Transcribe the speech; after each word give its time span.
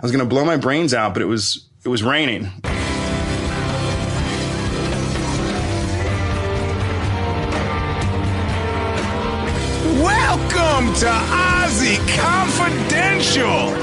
I 0.00 0.02
was 0.02 0.12
going 0.12 0.24
to 0.24 0.28
blow 0.28 0.46
my 0.46 0.56
brains 0.56 0.94
out, 0.94 1.12
but 1.12 1.20
it 1.20 1.26
was 1.26 1.66
it 1.84 1.90
was 1.90 2.02
raining. 2.02 2.44
Welcome 10.00 10.94
to 11.00 11.06
OZY 11.06 11.98
Confidential. 12.16 13.76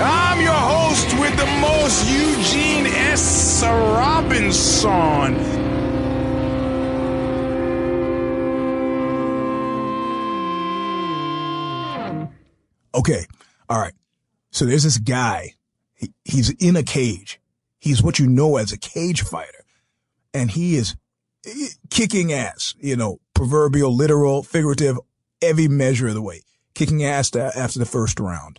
I'm 0.00 0.40
your 0.40 0.54
host 0.54 1.12
with 1.20 1.36
the 1.36 1.44
most, 1.60 2.08
Eugene 2.08 2.86
S. 2.86 3.62
Robinson. 3.62 5.67
Okay. 12.98 13.26
All 13.68 13.78
right. 13.78 13.94
So 14.50 14.64
there's 14.64 14.82
this 14.82 14.98
guy. 14.98 15.54
He, 15.94 16.12
he's 16.24 16.50
in 16.50 16.74
a 16.74 16.82
cage. 16.82 17.40
He's 17.78 18.02
what 18.02 18.18
you 18.18 18.26
know 18.26 18.56
as 18.56 18.72
a 18.72 18.78
cage 18.78 19.22
fighter. 19.22 19.64
And 20.34 20.50
he 20.50 20.74
is 20.74 20.96
eh, 21.46 21.68
kicking 21.90 22.32
ass, 22.32 22.74
you 22.78 22.96
know, 22.96 23.20
proverbial, 23.34 23.94
literal, 23.94 24.42
figurative, 24.42 24.98
every 25.40 25.68
measure 25.68 26.08
of 26.08 26.14
the 26.14 26.22
way. 26.22 26.42
Kicking 26.74 27.04
ass 27.04 27.34
after 27.36 27.78
the 27.78 27.86
first 27.86 28.18
round. 28.18 28.58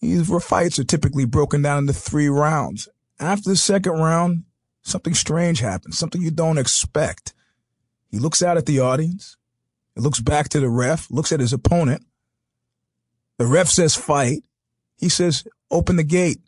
These 0.00 0.30
fights 0.44 0.78
are 0.78 0.84
typically 0.84 1.24
broken 1.24 1.62
down 1.62 1.78
into 1.78 1.92
three 1.92 2.28
rounds. 2.28 2.88
After 3.18 3.50
the 3.50 3.56
second 3.56 3.92
round, 3.92 4.44
something 4.82 5.14
strange 5.14 5.60
happens, 5.60 5.98
something 5.98 6.22
you 6.22 6.30
don't 6.30 6.58
expect. 6.58 7.32
He 8.08 8.18
looks 8.18 8.42
out 8.42 8.56
at 8.56 8.66
the 8.66 8.78
audience. 8.78 9.36
Looks 9.96 10.20
back 10.20 10.48
to 10.50 10.60
the 10.60 10.68
ref, 10.68 11.08
looks 11.10 11.30
at 11.30 11.38
his 11.38 11.52
opponent, 11.52 12.04
the 13.38 13.46
ref 13.46 13.68
says 13.68 13.94
fight. 13.94 14.42
He 14.96 15.08
says, 15.08 15.44
open 15.70 15.96
the 15.96 16.04
gate. 16.04 16.38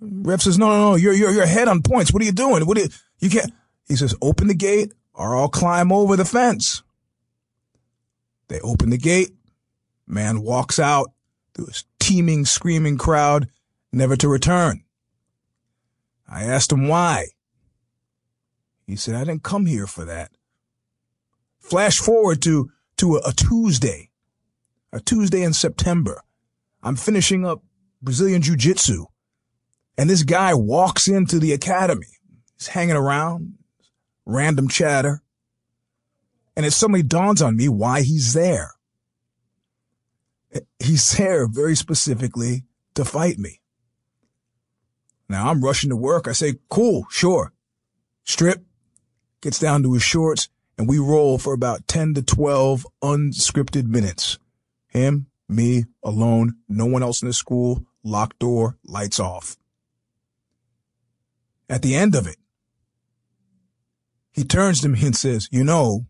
Ref 0.00 0.42
says, 0.42 0.58
no, 0.58 0.68
no, 0.68 0.90
no, 0.90 0.96
you're, 0.96 1.14
you're, 1.14 1.32
you're 1.32 1.68
on 1.68 1.82
points. 1.82 2.12
What 2.12 2.22
are 2.22 2.26
you 2.26 2.32
doing? 2.32 2.66
What 2.66 2.76
do 2.76 2.82
you, 2.82 2.88
you 3.20 3.30
can't. 3.30 3.52
He 3.88 3.96
says, 3.96 4.14
open 4.20 4.48
the 4.48 4.54
gate 4.54 4.92
or 5.14 5.36
I'll 5.36 5.48
climb 5.48 5.90
over 5.90 6.16
the 6.16 6.24
fence. 6.24 6.82
They 8.48 8.60
open 8.60 8.90
the 8.90 8.98
gate. 8.98 9.30
Man 10.06 10.42
walks 10.42 10.78
out 10.78 11.12
through 11.54 11.68
a 11.68 11.74
teeming, 11.98 12.44
screaming 12.44 12.98
crowd, 12.98 13.48
never 13.92 14.16
to 14.16 14.28
return. 14.28 14.84
I 16.28 16.44
asked 16.44 16.72
him 16.72 16.86
why. 16.86 17.28
He 18.86 18.94
said, 18.94 19.14
I 19.14 19.24
didn't 19.24 19.42
come 19.42 19.66
here 19.66 19.86
for 19.86 20.04
that. 20.04 20.30
Flash 21.58 21.98
forward 21.98 22.42
to, 22.42 22.70
to 22.98 23.16
a, 23.16 23.28
a 23.28 23.32
Tuesday 23.32 24.05
a 24.96 25.00
Tuesday 25.00 25.42
in 25.42 25.52
September. 25.52 26.22
I'm 26.82 26.96
finishing 26.96 27.44
up 27.44 27.62
Brazilian 28.00 28.40
Jiu 28.40 28.56
Jitsu. 28.56 29.04
And 29.98 30.08
this 30.08 30.22
guy 30.22 30.54
walks 30.54 31.06
into 31.06 31.38
the 31.38 31.52
academy. 31.52 32.06
He's 32.56 32.68
hanging 32.68 32.96
around, 32.96 33.58
random 34.24 34.68
chatter. 34.68 35.22
And 36.56 36.64
it 36.64 36.72
suddenly 36.72 37.02
dawns 37.02 37.42
on 37.42 37.56
me 37.56 37.68
why 37.68 38.00
he's 38.00 38.32
there. 38.32 38.72
He's 40.78 41.16
there 41.18 41.46
very 41.46 41.76
specifically 41.76 42.64
to 42.94 43.04
fight 43.04 43.38
me. 43.38 43.60
Now 45.28 45.50
I'm 45.50 45.62
rushing 45.62 45.90
to 45.90 45.96
work. 45.96 46.26
I 46.26 46.32
say, 46.32 46.54
cool, 46.70 47.06
sure. 47.10 47.52
Strip, 48.24 48.64
gets 49.42 49.58
down 49.58 49.82
to 49.82 49.92
his 49.92 50.02
shorts, 50.02 50.48
and 50.78 50.88
we 50.88 50.98
roll 50.98 51.36
for 51.36 51.52
about 51.52 51.86
10 51.88 52.14
to 52.14 52.22
12 52.22 52.86
unscripted 53.02 53.84
minutes. 53.86 54.38
Him, 54.96 55.26
me, 55.46 55.84
alone, 56.02 56.54
no 56.70 56.86
one 56.86 57.02
else 57.02 57.20
in 57.20 57.28
the 57.28 57.34
school, 57.34 57.84
locked 58.02 58.38
door, 58.38 58.78
lights 58.82 59.20
off. 59.20 59.58
At 61.68 61.82
the 61.82 61.94
end 61.94 62.14
of 62.14 62.26
it, 62.26 62.38
he 64.32 64.42
turns 64.42 64.80
to 64.80 64.88
me 64.88 65.04
and 65.04 65.14
says, 65.14 65.50
you 65.52 65.64
know, 65.64 66.06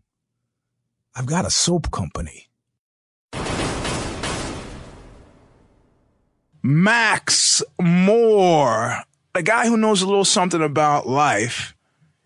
I've 1.13 1.25
got 1.25 1.45
a 1.45 1.49
soap 1.49 1.91
company. 1.91 2.47
Max 6.63 7.61
Moore, 7.81 9.03
a 9.35 9.43
guy 9.43 9.67
who 9.67 9.75
knows 9.75 10.01
a 10.01 10.07
little 10.07 10.23
something 10.23 10.61
about 10.61 11.09
life, 11.09 11.75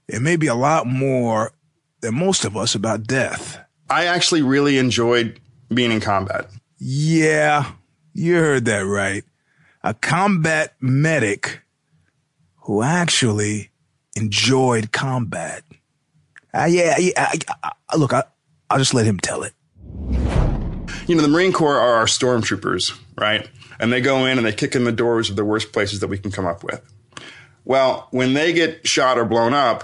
and 0.08 0.24
maybe 0.24 0.46
a 0.46 0.54
lot 0.54 0.86
more 0.86 1.54
than 2.02 2.14
most 2.14 2.46
of 2.46 2.56
us 2.56 2.76
about 2.76 3.08
death. 3.08 3.58
I 3.90 4.06
actually 4.06 4.44
really 4.44 4.78
enjoyed 4.78 5.40
being 5.74 5.92
in 5.92 6.02
combat. 6.02 6.50
Yeah, 6.84 7.74
you 8.12 8.38
heard 8.38 8.66
that 8.66 8.80
right. 8.80 9.24
A 9.84 9.94
combat 9.94 10.74
medic 10.82 11.62
who 12.62 12.82
actually 12.82 13.70
enjoyed 14.16 14.92
combat. 14.92 15.64
Uh, 16.52 16.66
yeah, 16.68 16.98
yeah 16.98 17.32
I, 17.88 17.96
look, 17.96 18.14
I, 18.14 18.24
I'll 18.72 18.80
just 18.80 18.96
let 18.96 19.06
him 19.06 19.20
tell 19.20 19.44
it. 19.44 19.54
You 21.06 21.14
know, 21.16 21.22
the 21.22 21.28
Marine 21.28 21.54
Corps 21.54 21.78
are 21.78 21.98
our 21.98 22.06
stormtroopers, 22.06 23.00
right? 23.16 23.48
And 23.80 23.94
they 23.94 24.02
go 24.02 24.26
in 24.26 24.40
and 24.40 24.48
they 24.48 24.52
kick 24.52 24.76
in 24.76 24.84
the 24.84 24.92
doors 24.92 25.30
of 25.30 25.36
the 25.36 25.46
worst 25.46 25.74
places 25.74 26.00
that 26.00 26.08
we 26.08 26.18
can 26.18 26.32
come 26.32 26.48
up 26.48 26.64
with. 26.64 26.82
Well, 27.64 28.08
when 28.10 28.34
they 28.34 28.54
get 28.54 28.88
shot 28.88 29.20
or 29.20 29.26
blown 29.26 29.54
up, 29.54 29.84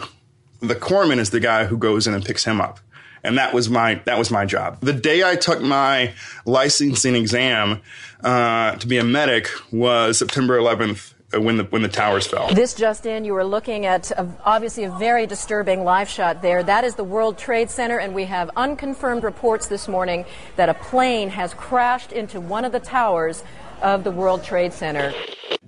the 0.62 0.74
corpsman 0.74 1.20
is 1.20 1.30
the 1.30 1.40
guy 1.40 1.66
who 1.66 1.78
goes 1.78 2.08
in 2.08 2.16
and 2.16 2.26
picks 2.26 2.44
him 2.44 2.60
up 2.60 2.80
and 3.24 3.38
that 3.38 3.54
was 3.54 3.70
my 3.70 3.96
that 4.06 4.18
was 4.18 4.32
my 4.32 4.46
job. 4.46 4.80
The 4.82 4.94
day 4.94 5.24
I 5.24 5.36
took 5.36 5.62
my 5.62 6.14
licensing 6.46 7.16
exam 7.16 7.82
uh, 8.24 8.76
to 8.76 8.88
be 8.88 8.98
a 8.98 9.04
medic 9.04 9.50
was 9.72 10.18
September 10.18 10.58
11th 10.58 11.14
uh, 11.34 11.42
when 11.42 11.58
the 11.58 11.64
when 11.66 11.82
the 11.82 11.90
towers 11.90 12.26
fell. 12.26 12.54
This 12.54 12.74
just 12.74 13.06
in, 13.06 13.26
you 13.26 13.34
were 13.34 13.44
looking 13.44 13.86
at 13.86 14.12
a, 14.12 14.28
obviously 14.46 14.86
a 14.86 14.92
very 14.92 15.28
disturbing 15.28 15.84
live 15.84 16.08
shot 16.08 16.42
there. 16.42 16.64
That 16.64 16.84
is 16.84 16.96
the 16.96 17.04
World 17.04 17.38
Trade 17.38 17.70
Center, 17.70 18.00
and 18.00 18.16
we 18.16 18.26
have 18.26 18.50
unconfirmed 18.56 19.24
reports 19.24 19.68
this 19.68 19.88
morning 19.88 20.26
that 20.56 20.70
a 20.70 20.74
plane 20.74 21.30
has 21.30 21.54
crashed 21.54 22.14
into 22.14 22.40
one 22.40 22.64
of 22.64 22.72
the 22.72 22.80
towers 22.80 23.44
of 23.82 24.04
the 24.04 24.12
World 24.12 24.44
Trade 24.44 24.72
Center. 24.72 25.14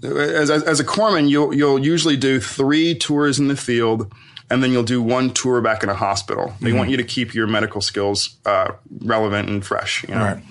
As, 0.01 0.49
as, 0.49 0.63
as 0.63 0.79
a 0.79 0.85
corpsman, 0.85 1.29
you'll 1.29 1.53
you'll 1.53 1.79
usually 1.85 2.15
do 2.15 2.39
three 2.39 2.95
tours 2.95 3.37
in 3.37 3.49
the 3.49 3.57
field 3.57 4.13
and 4.49 4.63
then 4.63 4.71
you'll 4.71 4.83
do 4.83 5.01
one 5.01 5.31
tour 5.31 5.61
back 5.61 5.83
in 5.83 5.89
a 5.89 5.93
hospital. 5.93 6.53
They 6.59 6.69
mm-hmm. 6.69 6.77
want 6.77 6.89
you 6.89 6.97
to 6.97 7.03
keep 7.03 7.33
your 7.33 7.47
medical 7.47 7.81
skills 7.81 8.37
uh, 8.45 8.71
relevant 9.01 9.49
and 9.49 9.65
fresh. 9.65 10.03
You 10.07 10.15
know? 10.15 10.23
Right. 10.23 10.43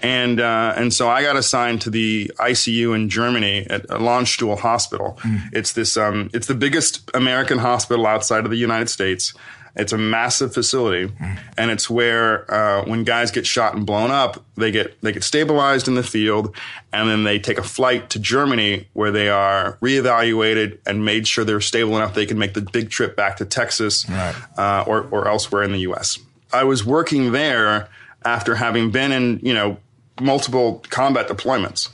And 0.00 0.40
uh, 0.40 0.74
and 0.76 0.92
so 0.92 1.08
I 1.08 1.22
got 1.22 1.36
assigned 1.36 1.80
to 1.82 1.90
the 1.90 2.30
ICU 2.38 2.94
in 2.94 3.08
Germany 3.08 3.66
at 3.68 3.86
Landstuhl 3.88 4.58
Hospital. 4.58 5.18
Mm. 5.22 5.40
It's 5.52 5.72
this 5.72 5.96
um, 5.96 6.30
it's 6.34 6.46
the 6.46 6.54
biggest 6.54 7.10
American 7.14 7.58
hospital 7.58 8.06
outside 8.06 8.44
of 8.44 8.50
the 8.50 8.58
United 8.58 8.90
States. 8.90 9.32
It's 9.76 9.92
a 9.92 9.98
massive 9.98 10.54
facility, 10.54 11.12
and 11.58 11.70
it's 11.70 11.90
where 11.90 12.50
uh, 12.52 12.84
when 12.86 13.04
guys 13.04 13.30
get 13.30 13.46
shot 13.46 13.74
and 13.74 13.84
blown 13.84 14.10
up, 14.10 14.42
they 14.56 14.70
get 14.70 14.98
they 15.02 15.12
get 15.12 15.22
stabilized 15.22 15.86
in 15.86 15.94
the 15.94 16.02
field, 16.02 16.56
and 16.94 17.10
then 17.10 17.24
they 17.24 17.38
take 17.38 17.58
a 17.58 17.62
flight 17.62 18.08
to 18.10 18.18
Germany 18.18 18.88
where 18.94 19.10
they 19.10 19.28
are 19.28 19.76
reevaluated 19.82 20.78
and 20.86 21.04
made 21.04 21.28
sure 21.28 21.44
they're 21.44 21.60
stable 21.60 21.94
enough 21.94 22.14
they 22.14 22.24
can 22.24 22.38
make 22.38 22.54
the 22.54 22.62
big 22.62 22.88
trip 22.88 23.16
back 23.16 23.36
to 23.36 23.44
Texas 23.44 24.08
right. 24.08 24.34
uh, 24.56 24.84
or 24.86 25.06
or 25.10 25.28
elsewhere 25.28 25.62
in 25.62 25.72
the 25.72 25.80
U.S. 25.80 26.18
I 26.54 26.64
was 26.64 26.84
working 26.86 27.32
there 27.32 27.90
after 28.24 28.54
having 28.54 28.90
been 28.90 29.12
in 29.12 29.40
you 29.42 29.52
know 29.52 29.76
multiple 30.22 30.82
combat 30.88 31.28
deployments, 31.28 31.90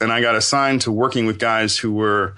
and 0.00 0.12
I 0.12 0.20
got 0.20 0.34
assigned 0.34 0.80
to 0.80 0.90
working 0.90 1.26
with 1.26 1.38
guys 1.38 1.78
who 1.78 1.92
were 1.92 2.34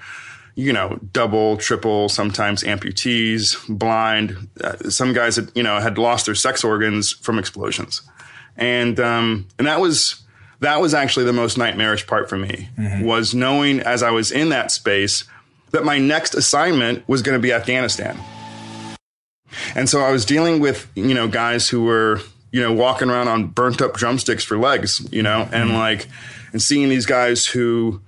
you 0.56 0.72
know, 0.72 0.98
double, 1.12 1.58
triple, 1.58 2.08
sometimes 2.08 2.64
amputees, 2.64 3.56
blind. 3.68 4.48
Uh, 4.62 4.88
some 4.88 5.12
guys 5.12 5.36
had, 5.36 5.52
you 5.54 5.62
know, 5.62 5.78
had 5.78 5.98
lost 5.98 6.24
their 6.26 6.34
sex 6.34 6.64
organs 6.64 7.12
from 7.12 7.38
explosions. 7.38 8.00
And, 8.56 8.98
um, 8.98 9.46
and 9.58 9.66
that 9.66 9.80
was, 9.80 10.22
that 10.60 10.80
was 10.80 10.94
actually 10.94 11.26
the 11.26 11.34
most 11.34 11.58
nightmarish 11.58 12.06
part 12.06 12.30
for 12.30 12.38
me 12.38 12.70
mm-hmm. 12.78 13.04
was 13.04 13.34
knowing 13.34 13.80
as 13.80 14.02
I 14.02 14.10
was 14.10 14.32
in 14.32 14.48
that 14.48 14.70
space 14.70 15.24
that 15.72 15.84
my 15.84 15.98
next 15.98 16.34
assignment 16.34 17.06
was 17.06 17.20
going 17.20 17.36
to 17.38 17.42
be 17.42 17.52
Afghanistan. 17.52 18.18
And 19.74 19.90
so 19.90 20.00
I 20.00 20.10
was 20.10 20.24
dealing 20.24 20.60
with, 20.60 20.90
you 20.94 21.14
know, 21.14 21.28
guys 21.28 21.68
who 21.68 21.84
were, 21.84 22.20
you 22.50 22.62
know, 22.62 22.72
walking 22.72 23.10
around 23.10 23.28
on 23.28 23.48
burnt 23.48 23.82
up 23.82 23.92
drumsticks 23.94 24.42
for 24.42 24.56
legs, 24.56 25.06
you 25.12 25.22
know, 25.22 25.42
and 25.52 25.68
mm-hmm. 25.68 25.76
like, 25.76 26.06
and 26.52 26.62
seeing 26.62 26.88
these 26.88 27.04
guys 27.04 27.46
who, 27.46 28.00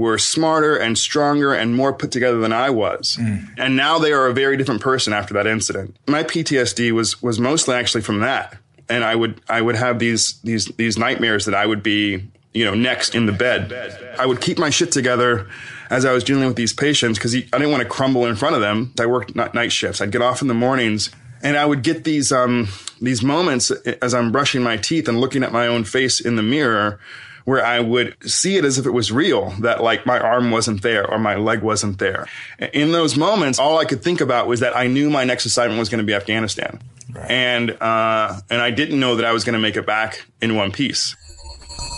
were 0.00 0.16
smarter 0.16 0.76
and 0.76 0.96
stronger 0.96 1.52
and 1.52 1.76
more 1.76 1.92
put 1.92 2.10
together 2.10 2.38
than 2.38 2.54
I 2.54 2.70
was. 2.70 3.18
Mm. 3.20 3.50
And 3.58 3.76
now 3.76 3.98
they 3.98 4.12
are 4.12 4.26
a 4.26 4.32
very 4.32 4.56
different 4.56 4.80
person 4.80 5.12
after 5.12 5.34
that 5.34 5.46
incident. 5.46 5.94
My 6.06 6.24
PTSD 6.24 6.90
was 6.92 7.20
was 7.22 7.38
mostly 7.38 7.74
actually 7.74 8.00
from 8.00 8.20
that. 8.20 8.56
And 8.88 9.04
I 9.04 9.14
would 9.14 9.42
I 9.46 9.60
would 9.60 9.76
have 9.76 9.98
these 9.98 10.40
these 10.40 10.64
these 10.78 10.96
nightmares 10.96 11.44
that 11.44 11.54
I 11.54 11.66
would 11.66 11.82
be, 11.82 12.26
you 12.54 12.64
know, 12.64 12.74
next 12.74 13.14
in 13.14 13.26
the 13.26 13.32
bed. 13.32 13.70
I 14.18 14.24
would 14.24 14.40
keep 14.40 14.58
my 14.58 14.70
shit 14.70 14.90
together 14.90 15.46
as 15.90 16.06
I 16.06 16.12
was 16.12 16.24
dealing 16.24 16.46
with 16.46 16.56
these 16.56 16.72
patients 16.72 17.18
because 17.18 17.34
I 17.34 17.58
didn't 17.58 17.70
want 17.70 17.82
to 17.82 17.88
crumble 17.88 18.24
in 18.24 18.36
front 18.36 18.54
of 18.54 18.62
them. 18.62 18.94
I 18.98 19.04
worked 19.04 19.36
night 19.36 19.70
shifts. 19.70 20.00
I'd 20.00 20.12
get 20.12 20.22
off 20.22 20.40
in 20.40 20.48
the 20.48 20.54
mornings 20.54 21.10
and 21.42 21.58
I 21.58 21.66
would 21.66 21.82
get 21.82 22.04
these 22.04 22.32
um, 22.32 22.68
these 23.02 23.22
moments 23.22 23.70
as 23.70 24.14
I'm 24.14 24.32
brushing 24.32 24.62
my 24.62 24.78
teeth 24.78 25.08
and 25.08 25.20
looking 25.20 25.42
at 25.42 25.52
my 25.52 25.66
own 25.66 25.84
face 25.84 26.20
in 26.20 26.36
the 26.36 26.42
mirror, 26.42 26.98
where 27.44 27.64
I 27.64 27.80
would 27.80 28.16
see 28.28 28.56
it 28.56 28.64
as 28.64 28.78
if 28.78 28.86
it 28.86 28.90
was 28.90 29.10
real, 29.10 29.50
that 29.60 29.82
like 29.82 30.06
my 30.06 30.18
arm 30.18 30.50
wasn't 30.50 30.82
there 30.82 31.08
or 31.08 31.18
my 31.18 31.36
leg 31.36 31.62
wasn't 31.62 31.98
there. 31.98 32.26
In 32.72 32.92
those 32.92 33.16
moments, 33.16 33.58
all 33.58 33.78
I 33.78 33.84
could 33.84 34.02
think 34.02 34.20
about 34.20 34.46
was 34.46 34.60
that 34.60 34.76
I 34.76 34.86
knew 34.86 35.10
my 35.10 35.24
next 35.24 35.46
assignment 35.46 35.78
was 35.78 35.88
going 35.88 36.00
to 36.00 36.04
be 36.04 36.14
Afghanistan, 36.14 36.80
right. 37.12 37.30
and 37.30 37.70
uh, 37.82 38.40
and 38.50 38.60
I 38.60 38.70
didn't 38.70 39.00
know 39.00 39.16
that 39.16 39.24
I 39.24 39.32
was 39.32 39.44
going 39.44 39.54
to 39.54 39.60
make 39.60 39.76
it 39.76 39.86
back 39.86 40.24
in 40.40 40.56
one 40.56 40.72
piece. 40.72 41.16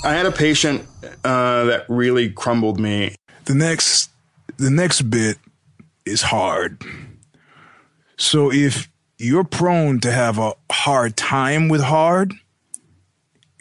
I 0.04 0.14
had 0.14 0.26
a 0.26 0.32
patient 0.32 0.86
uh, 1.24 1.64
that 1.64 1.86
really 1.88 2.30
crumbled 2.30 2.80
me. 2.80 3.14
The 3.44 3.54
next, 3.54 4.10
the 4.56 4.70
next 4.70 5.02
bit 5.02 5.38
is 6.04 6.22
hard. 6.22 6.82
So 8.16 8.52
if 8.52 8.88
you're 9.18 9.44
prone 9.44 10.00
to 10.00 10.10
have 10.10 10.38
a 10.38 10.54
hard 10.70 11.16
time 11.16 11.68
with 11.68 11.82
hard, 11.82 12.34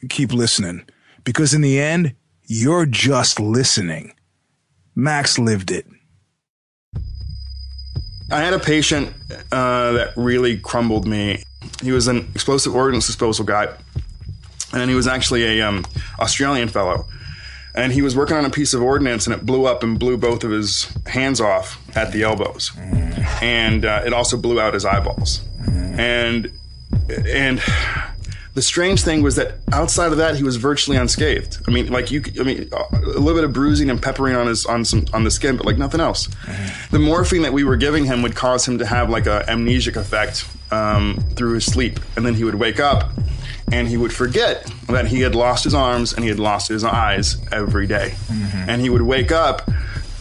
keep 0.10 0.34
listening 0.34 0.86
because 1.24 1.54
in 1.54 1.62
the 1.62 1.80
end, 1.80 2.16
you're 2.46 2.86
just 2.86 3.40
listening. 3.40 4.14
Max 4.96 5.40
lived 5.40 5.72
it. 5.72 5.86
I 8.32 8.40
had 8.40 8.54
a 8.54 8.60
patient 8.60 9.14
uh, 9.52 9.92
that 9.92 10.14
really 10.16 10.58
crumbled 10.58 11.06
me. 11.06 11.44
He 11.82 11.92
was 11.92 12.08
an 12.08 12.30
explosive 12.34 12.76
ordnance 12.76 13.06
disposal 13.08 13.46
guy, 13.46 13.74
and 14.74 14.90
he 14.90 14.96
was 14.96 15.08
actually 15.08 15.60
a 15.60 15.68
um, 15.68 15.86
Australian 16.20 16.70
fellow. 16.70 17.06
And 17.74 17.94
he 17.94 18.02
was 18.02 18.16
working 18.18 18.36
on 18.36 18.44
a 18.44 18.50
piece 18.50 18.74
of 18.74 18.82
ordnance, 18.82 19.28
and 19.28 19.34
it 19.34 19.46
blew 19.46 19.66
up 19.66 19.82
and 19.84 19.98
blew 19.98 20.18
both 20.18 20.44
of 20.44 20.52
his 20.52 20.94
hands 21.08 21.40
off 21.40 21.82
at 21.96 22.12
the 22.12 22.24
elbows, 22.24 22.72
and 23.42 23.86
uh, 23.86 24.04
it 24.06 24.12
also 24.12 24.36
blew 24.36 24.60
out 24.60 24.74
his 24.74 24.84
eyeballs. 24.84 25.42
And 25.68 26.52
and 27.10 27.62
the 28.54 28.62
strange 28.62 29.02
thing 29.02 29.22
was 29.22 29.36
that 29.38 29.56
outside 29.72 30.12
of 30.12 30.18
that, 30.18 30.36
he 30.36 30.44
was 30.44 30.58
virtually 30.58 30.98
unscathed. 30.98 31.58
I 31.68 31.72
mean, 31.72 31.92
like 31.92 32.12
you, 32.12 32.22
I 32.40 32.44
mean, 32.44 32.70
a 32.72 32.98
little 32.98 33.36
bit 33.36 33.44
of 33.44 33.54
bruising 33.54 33.90
and 33.90 34.02
peppering 34.02 34.36
on 34.36 34.48
his 34.48 34.66
on 34.66 34.84
some 34.84 35.06
on 35.14 35.24
the 35.24 35.32
skin, 35.32 35.58
but 35.58 35.66
like 35.66 35.78
nothing 35.78 36.02
else. 36.02 36.28
Mm-hmm. 36.28 36.96
The 36.96 37.00
morphine 37.00 37.42
that 37.44 37.54
we 37.54 37.64
were 37.64 37.78
giving 37.78 38.06
him 38.06 38.22
would 38.22 38.36
cause 38.36 38.68
him 38.68 38.78
to 38.80 38.86
have 38.86 39.10
like 39.10 39.26
a 39.26 39.46
amnesic 39.48 39.96
effect 39.96 40.46
um, 40.72 41.24
through 41.36 41.54
his 41.54 41.66
sleep, 41.66 42.00
and 42.16 42.26
then 42.26 42.34
he 42.34 42.44
would 42.44 42.56
wake 42.56 42.80
up 42.80 43.12
and 43.72 43.88
he 43.88 43.98
would 43.98 44.12
forget 44.12 44.70
that 44.88 45.08
he 45.08 45.22
had 45.22 45.34
lost 45.34 45.64
his 45.64 45.74
arms 45.74 46.14
and 46.14 46.24
he 46.24 46.30
had 46.30 46.40
lost 46.40 46.68
his 46.68 46.84
eyes 46.84 47.38
every 47.52 47.88
day. 47.88 48.14
Mm-hmm. 48.28 48.70
and 48.70 48.82
he 48.82 48.90
would 48.90 49.02
wake 49.02 49.32
up 49.32 49.70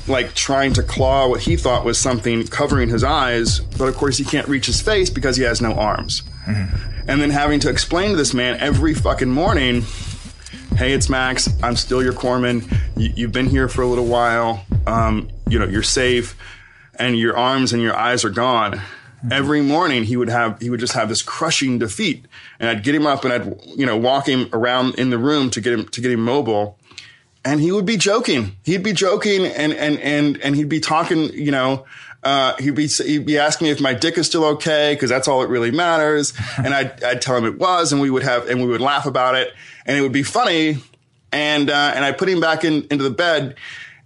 like 0.06 0.34
trying 0.34 0.72
to 0.74 0.82
claw 0.82 1.28
what 1.28 1.40
he 1.40 1.56
thought 1.56 1.84
was 1.84 1.98
something 1.98 2.46
covering 2.46 2.88
his 2.88 3.04
eyes, 3.04 3.60
but 3.60 3.88
of 3.88 3.96
course 3.96 4.16
he 4.16 4.24
can't 4.24 4.48
reach 4.48 4.66
his 4.66 4.80
face 4.80 5.10
because 5.10 5.36
he 5.36 5.42
has 5.42 5.60
no 5.60 5.74
arms. 5.74 6.22
Mm-hmm 6.54 6.86
and 7.08 7.20
then 7.20 7.30
having 7.30 7.58
to 7.58 7.70
explain 7.70 8.10
to 8.10 8.16
this 8.16 8.34
man 8.34 8.56
every 8.60 8.94
fucking 8.94 9.30
morning 9.30 9.82
hey 10.76 10.92
it's 10.92 11.10
max. 11.10 11.48
I'm 11.62 11.76
still 11.76 12.02
your 12.02 12.14
corpsman. 12.14 12.64
You, 12.96 13.26
have 13.26 13.32
been 13.32 13.48
here 13.50 13.68
for 13.68 13.82
a 13.82 13.86
little 13.86 14.06
while. 14.06 14.64
Um, 14.86 15.28
you 15.46 15.58
know 15.58 15.66
you're 15.66 15.82
safe. 15.82 16.36
And 16.94 17.18
your 17.18 17.36
arms 17.36 17.72
and 17.72 17.82
your 17.82 17.96
eyes 17.96 18.24
are 18.24 18.30
gone. 18.30 18.72
Mm-hmm. 19.20 19.32
every 19.34 19.60
morning 19.60 20.04
he 20.04 20.16
would 20.16 20.30
have 20.30 20.58
he 20.62 20.70
would 20.70 20.80
just 20.80 20.94
have 20.94 21.10
this 21.10 21.20
crushing 21.20 21.78
defeat. 21.78 22.24
And 22.58 22.70
i'd 22.70 22.82
get 22.82 22.94
him 22.94 23.06
up 23.06 23.24
and 23.24 23.34
i'd 23.34 23.62
you 23.66 23.84
know 23.84 23.96
walk 23.98 24.26
him 24.26 24.48
around 24.54 24.94
in 24.94 25.10
the 25.10 25.18
room 25.18 25.50
to 25.50 25.60
get 25.60 25.74
him 25.74 25.86
to 25.88 26.00
get 26.00 26.10
him 26.10 26.20
mobile. 26.20 26.78
And 27.44 27.60
he 27.60 27.72
would 27.72 27.84
be 27.84 27.98
joking. 27.98 28.56
He'd 28.64 28.82
be 28.82 28.94
joking 28.94 29.44
and 29.44 29.74
and 29.74 29.98
and 29.98 30.40
and 30.40 30.56
he'd 30.56 30.70
be 30.70 30.80
talking 30.80 31.30
you 31.34 31.50
know 31.50 31.84
uh, 32.22 32.54
he'd 32.58 32.74
be 32.74 32.86
he'd 32.86 33.24
be 33.24 33.38
asking 33.38 33.66
me 33.66 33.70
if 33.70 33.80
my 33.80 33.94
dick 33.94 34.18
is 34.18 34.26
still 34.26 34.44
okay 34.44 34.94
because 34.94 35.08
that's 35.08 35.26
all 35.26 35.40
that 35.40 35.48
really 35.48 35.70
matters, 35.70 36.32
and 36.58 36.74
I'd, 36.74 37.02
I'd 37.02 37.22
tell 37.22 37.36
him 37.36 37.44
it 37.44 37.58
was, 37.58 37.92
and 37.92 38.00
we 38.00 38.10
would 38.10 38.22
have 38.22 38.48
and 38.48 38.60
we 38.60 38.66
would 38.66 38.80
laugh 38.80 39.06
about 39.06 39.34
it, 39.34 39.52
and 39.86 39.96
it 39.96 40.02
would 40.02 40.12
be 40.12 40.22
funny, 40.22 40.78
and 41.32 41.70
uh, 41.70 41.92
and 41.94 42.04
I 42.04 42.12
put 42.12 42.28
him 42.28 42.40
back 42.40 42.64
in 42.64 42.86
into 42.90 43.04
the 43.04 43.10
bed, 43.10 43.56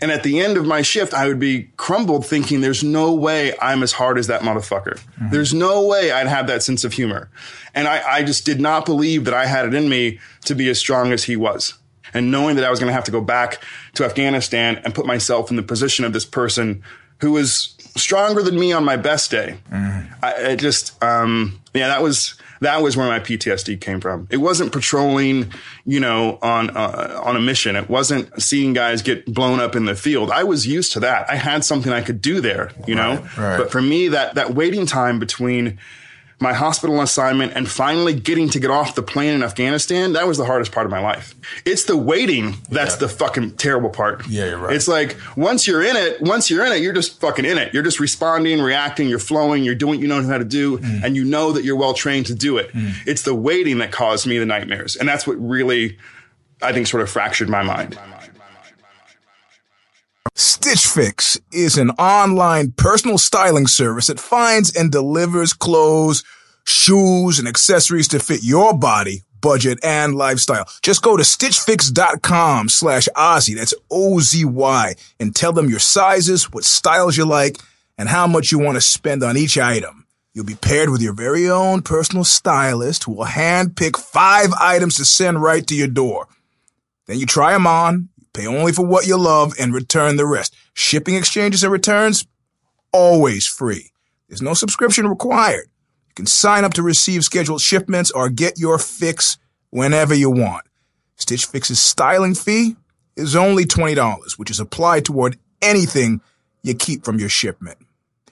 and 0.00 0.12
at 0.12 0.22
the 0.22 0.40
end 0.40 0.56
of 0.56 0.64
my 0.64 0.82
shift, 0.82 1.12
I 1.12 1.26
would 1.26 1.40
be 1.40 1.70
crumbled, 1.76 2.24
thinking, 2.24 2.60
"There's 2.60 2.84
no 2.84 3.12
way 3.12 3.56
I'm 3.60 3.82
as 3.82 3.92
hard 3.92 4.16
as 4.16 4.28
that 4.28 4.42
motherfucker. 4.42 4.96
Mm-hmm. 4.96 5.30
There's 5.30 5.52
no 5.52 5.84
way 5.84 6.12
I'd 6.12 6.28
have 6.28 6.46
that 6.46 6.62
sense 6.62 6.84
of 6.84 6.92
humor," 6.92 7.30
and 7.74 7.88
I, 7.88 8.18
I 8.18 8.22
just 8.22 8.46
did 8.46 8.60
not 8.60 8.86
believe 8.86 9.24
that 9.24 9.34
I 9.34 9.46
had 9.46 9.66
it 9.66 9.74
in 9.74 9.88
me 9.88 10.20
to 10.44 10.54
be 10.54 10.68
as 10.68 10.78
strong 10.78 11.12
as 11.12 11.24
he 11.24 11.36
was. 11.36 11.74
And 12.16 12.30
knowing 12.30 12.54
that 12.54 12.64
I 12.64 12.70
was 12.70 12.78
going 12.78 12.90
to 12.90 12.94
have 12.94 13.04
to 13.04 13.10
go 13.10 13.20
back 13.20 13.60
to 13.94 14.04
Afghanistan 14.04 14.80
and 14.84 14.94
put 14.94 15.04
myself 15.04 15.50
in 15.50 15.56
the 15.56 15.64
position 15.64 16.04
of 16.04 16.12
this 16.12 16.24
person 16.24 16.84
who 17.18 17.32
was 17.32 17.74
stronger 17.96 18.42
than 18.42 18.58
me 18.58 18.72
on 18.72 18.84
my 18.84 18.96
best 18.96 19.30
day. 19.30 19.58
Mm. 19.70 20.16
I, 20.22 20.32
it 20.50 20.56
just, 20.56 21.02
um, 21.02 21.60
yeah, 21.74 21.88
that 21.88 22.02
was 22.02 22.36
that 22.60 22.82
was 22.82 22.96
where 22.96 23.06
my 23.06 23.20
PTSD 23.20 23.80
came 23.80 24.00
from. 24.00 24.26
It 24.30 24.38
wasn't 24.38 24.72
patrolling, 24.72 25.52
you 25.84 26.00
know, 26.00 26.38
on 26.42 26.70
uh, 26.70 27.20
on 27.22 27.36
a 27.36 27.40
mission. 27.40 27.76
It 27.76 27.88
wasn't 27.88 28.42
seeing 28.42 28.72
guys 28.72 29.02
get 29.02 29.32
blown 29.32 29.60
up 29.60 29.76
in 29.76 29.84
the 29.84 29.94
field. 29.94 30.30
I 30.30 30.44
was 30.44 30.66
used 30.66 30.92
to 30.94 31.00
that. 31.00 31.30
I 31.30 31.36
had 31.36 31.64
something 31.64 31.92
I 31.92 32.00
could 32.00 32.20
do 32.20 32.40
there, 32.40 32.72
you 32.86 32.96
right, 32.96 33.14
know. 33.14 33.28
Right. 33.36 33.58
But 33.58 33.70
for 33.70 33.82
me, 33.82 34.08
that 34.08 34.34
that 34.34 34.54
waiting 34.54 34.86
time 34.86 35.18
between 35.18 35.78
my 36.40 36.52
hospital 36.52 37.00
assignment 37.00 37.52
and 37.54 37.68
finally 37.68 38.12
getting 38.12 38.48
to 38.50 38.60
get 38.60 38.70
off 38.70 38.94
the 38.94 39.02
plane 39.02 39.34
in 39.34 39.42
Afghanistan, 39.42 40.12
that 40.12 40.26
was 40.26 40.38
the 40.38 40.44
hardest 40.44 40.72
part 40.72 40.86
of 40.86 40.90
my 40.90 41.00
life. 41.00 41.34
It's 41.64 41.84
the 41.84 41.96
waiting 41.96 42.56
that's 42.70 42.94
yeah. 42.94 43.00
the 43.00 43.08
fucking 43.08 43.56
terrible 43.56 43.90
part. 43.90 44.26
Yeah, 44.28 44.46
you're 44.46 44.58
right. 44.58 44.74
It's 44.74 44.88
like 44.88 45.16
once 45.36 45.66
you're 45.66 45.82
in 45.82 45.96
it, 45.96 46.20
once 46.20 46.50
you're 46.50 46.64
in 46.66 46.72
it, 46.72 46.82
you're 46.82 46.92
just 46.92 47.20
fucking 47.20 47.44
in 47.44 47.58
it. 47.58 47.72
You're 47.72 47.82
just 47.82 48.00
responding, 48.00 48.60
reacting, 48.60 49.08
you're 49.08 49.18
flowing, 49.18 49.64
you're 49.64 49.74
doing 49.74 49.94
what 49.94 50.00
you 50.00 50.08
know 50.08 50.22
how 50.22 50.38
to 50.38 50.44
do, 50.44 50.78
mm. 50.78 51.02
and 51.04 51.16
you 51.16 51.24
know 51.24 51.52
that 51.52 51.64
you're 51.64 51.76
well 51.76 51.94
trained 51.94 52.26
to 52.26 52.34
do 52.34 52.58
it. 52.58 52.72
Mm. 52.72 52.94
It's 53.06 53.22
the 53.22 53.34
waiting 53.34 53.78
that 53.78 53.92
caused 53.92 54.26
me 54.26 54.38
the 54.38 54.46
nightmares. 54.46 54.96
And 54.96 55.08
that's 55.08 55.26
what 55.26 55.36
really, 55.38 55.98
I 56.62 56.72
think, 56.72 56.86
sort 56.86 57.02
of 57.02 57.10
fractured 57.10 57.48
my 57.48 57.62
mind. 57.62 57.98
Stitch 60.64 60.86
Fix 60.86 61.38
is 61.52 61.76
an 61.76 61.90
online 61.90 62.72
personal 62.72 63.18
styling 63.18 63.66
service 63.66 64.06
that 64.06 64.18
finds 64.18 64.74
and 64.74 64.90
delivers 64.90 65.52
clothes, 65.52 66.24
shoes, 66.64 67.38
and 67.38 67.46
accessories 67.46 68.08
to 68.08 68.18
fit 68.18 68.42
your 68.42 68.72
body, 68.72 69.20
budget, 69.42 69.78
and 69.84 70.14
lifestyle. 70.14 70.66
Just 70.80 71.02
go 71.02 71.18
to 71.18 71.22
stitchfix.com 71.22 72.70
slash 72.70 73.08
OZY. 73.14 73.56
That's 73.56 73.74
O-Z-Y 73.90 74.94
and 75.20 75.36
tell 75.36 75.52
them 75.52 75.68
your 75.68 75.80
sizes, 75.80 76.50
what 76.50 76.64
styles 76.64 77.18
you 77.18 77.26
like, 77.26 77.58
and 77.98 78.08
how 78.08 78.26
much 78.26 78.50
you 78.50 78.58
want 78.58 78.76
to 78.76 78.80
spend 78.80 79.22
on 79.22 79.36
each 79.36 79.58
item. 79.58 80.06
You'll 80.32 80.46
be 80.46 80.54
paired 80.54 80.88
with 80.88 81.02
your 81.02 81.12
very 81.12 81.46
own 81.50 81.82
personal 81.82 82.24
stylist 82.24 83.04
who 83.04 83.12
will 83.12 83.26
handpick 83.26 83.98
five 83.98 84.48
items 84.58 84.96
to 84.96 85.04
send 85.04 85.42
right 85.42 85.66
to 85.66 85.74
your 85.74 85.88
door. 85.88 86.26
Then 87.06 87.18
you 87.18 87.26
try 87.26 87.52
them 87.52 87.66
on, 87.66 88.08
Pay 88.34 88.46
only 88.46 88.72
for 88.72 88.84
what 88.84 89.06
you 89.06 89.16
love 89.16 89.54
and 89.58 89.72
return 89.72 90.16
the 90.16 90.26
rest. 90.26 90.54
Shipping 90.74 91.14
exchanges 91.14 91.62
and 91.62 91.72
returns, 91.72 92.26
always 92.92 93.46
free. 93.46 93.92
There's 94.28 94.42
no 94.42 94.54
subscription 94.54 95.06
required. 95.06 95.68
You 96.08 96.14
can 96.16 96.26
sign 96.26 96.64
up 96.64 96.74
to 96.74 96.82
receive 96.82 97.24
scheduled 97.24 97.60
shipments 97.60 98.10
or 98.10 98.28
get 98.28 98.58
your 98.58 98.78
fix 98.78 99.38
whenever 99.70 100.14
you 100.14 100.30
want. 100.30 100.66
Stitch 101.16 101.46
Fix's 101.46 101.80
styling 101.80 102.34
fee 102.34 102.76
is 103.16 103.36
only 103.36 103.64
$20, 103.64 104.38
which 104.38 104.50
is 104.50 104.58
applied 104.58 105.04
toward 105.04 105.38
anything 105.62 106.20
you 106.62 106.74
keep 106.74 107.04
from 107.04 107.20
your 107.20 107.28
shipment. 107.28 107.78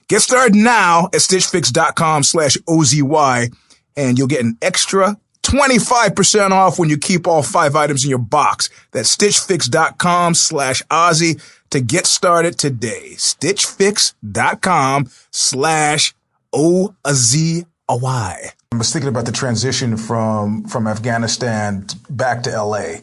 Get 0.09 0.21
started 0.21 0.53
now 0.53 1.05
at 1.05 1.21
stitchfix.com 1.21 2.23
slash 2.23 2.57
OZY 2.67 3.55
and 3.95 4.17
you'll 4.17 4.27
get 4.27 4.43
an 4.43 4.57
extra 4.61 5.17
25% 5.53 6.51
off 6.51 6.79
when 6.79 6.89
you 6.89 6.97
keep 6.97 7.27
all 7.27 7.43
five 7.43 7.75
items 7.75 8.03
in 8.03 8.09
your 8.09 8.17
box. 8.19 8.69
That's 8.91 9.15
stitchfix.com 9.15 10.33
slash 10.33 10.81
OZY 10.89 11.41
to 11.69 11.79
get 11.79 12.07
started 12.07 12.57
today. 12.57 13.11
Stitchfix.com 13.13 15.09
slash 15.31 16.15
O-Z-Y. 16.51 17.65
I 18.71 18.75
was 18.75 18.91
thinking 18.91 19.09
about 19.09 19.25
the 19.25 19.31
transition 19.31 19.97
from, 19.97 20.63
from 20.65 20.87
Afghanistan 20.87 21.85
back 22.09 22.41
to 22.43 22.63
LA. 22.63 23.01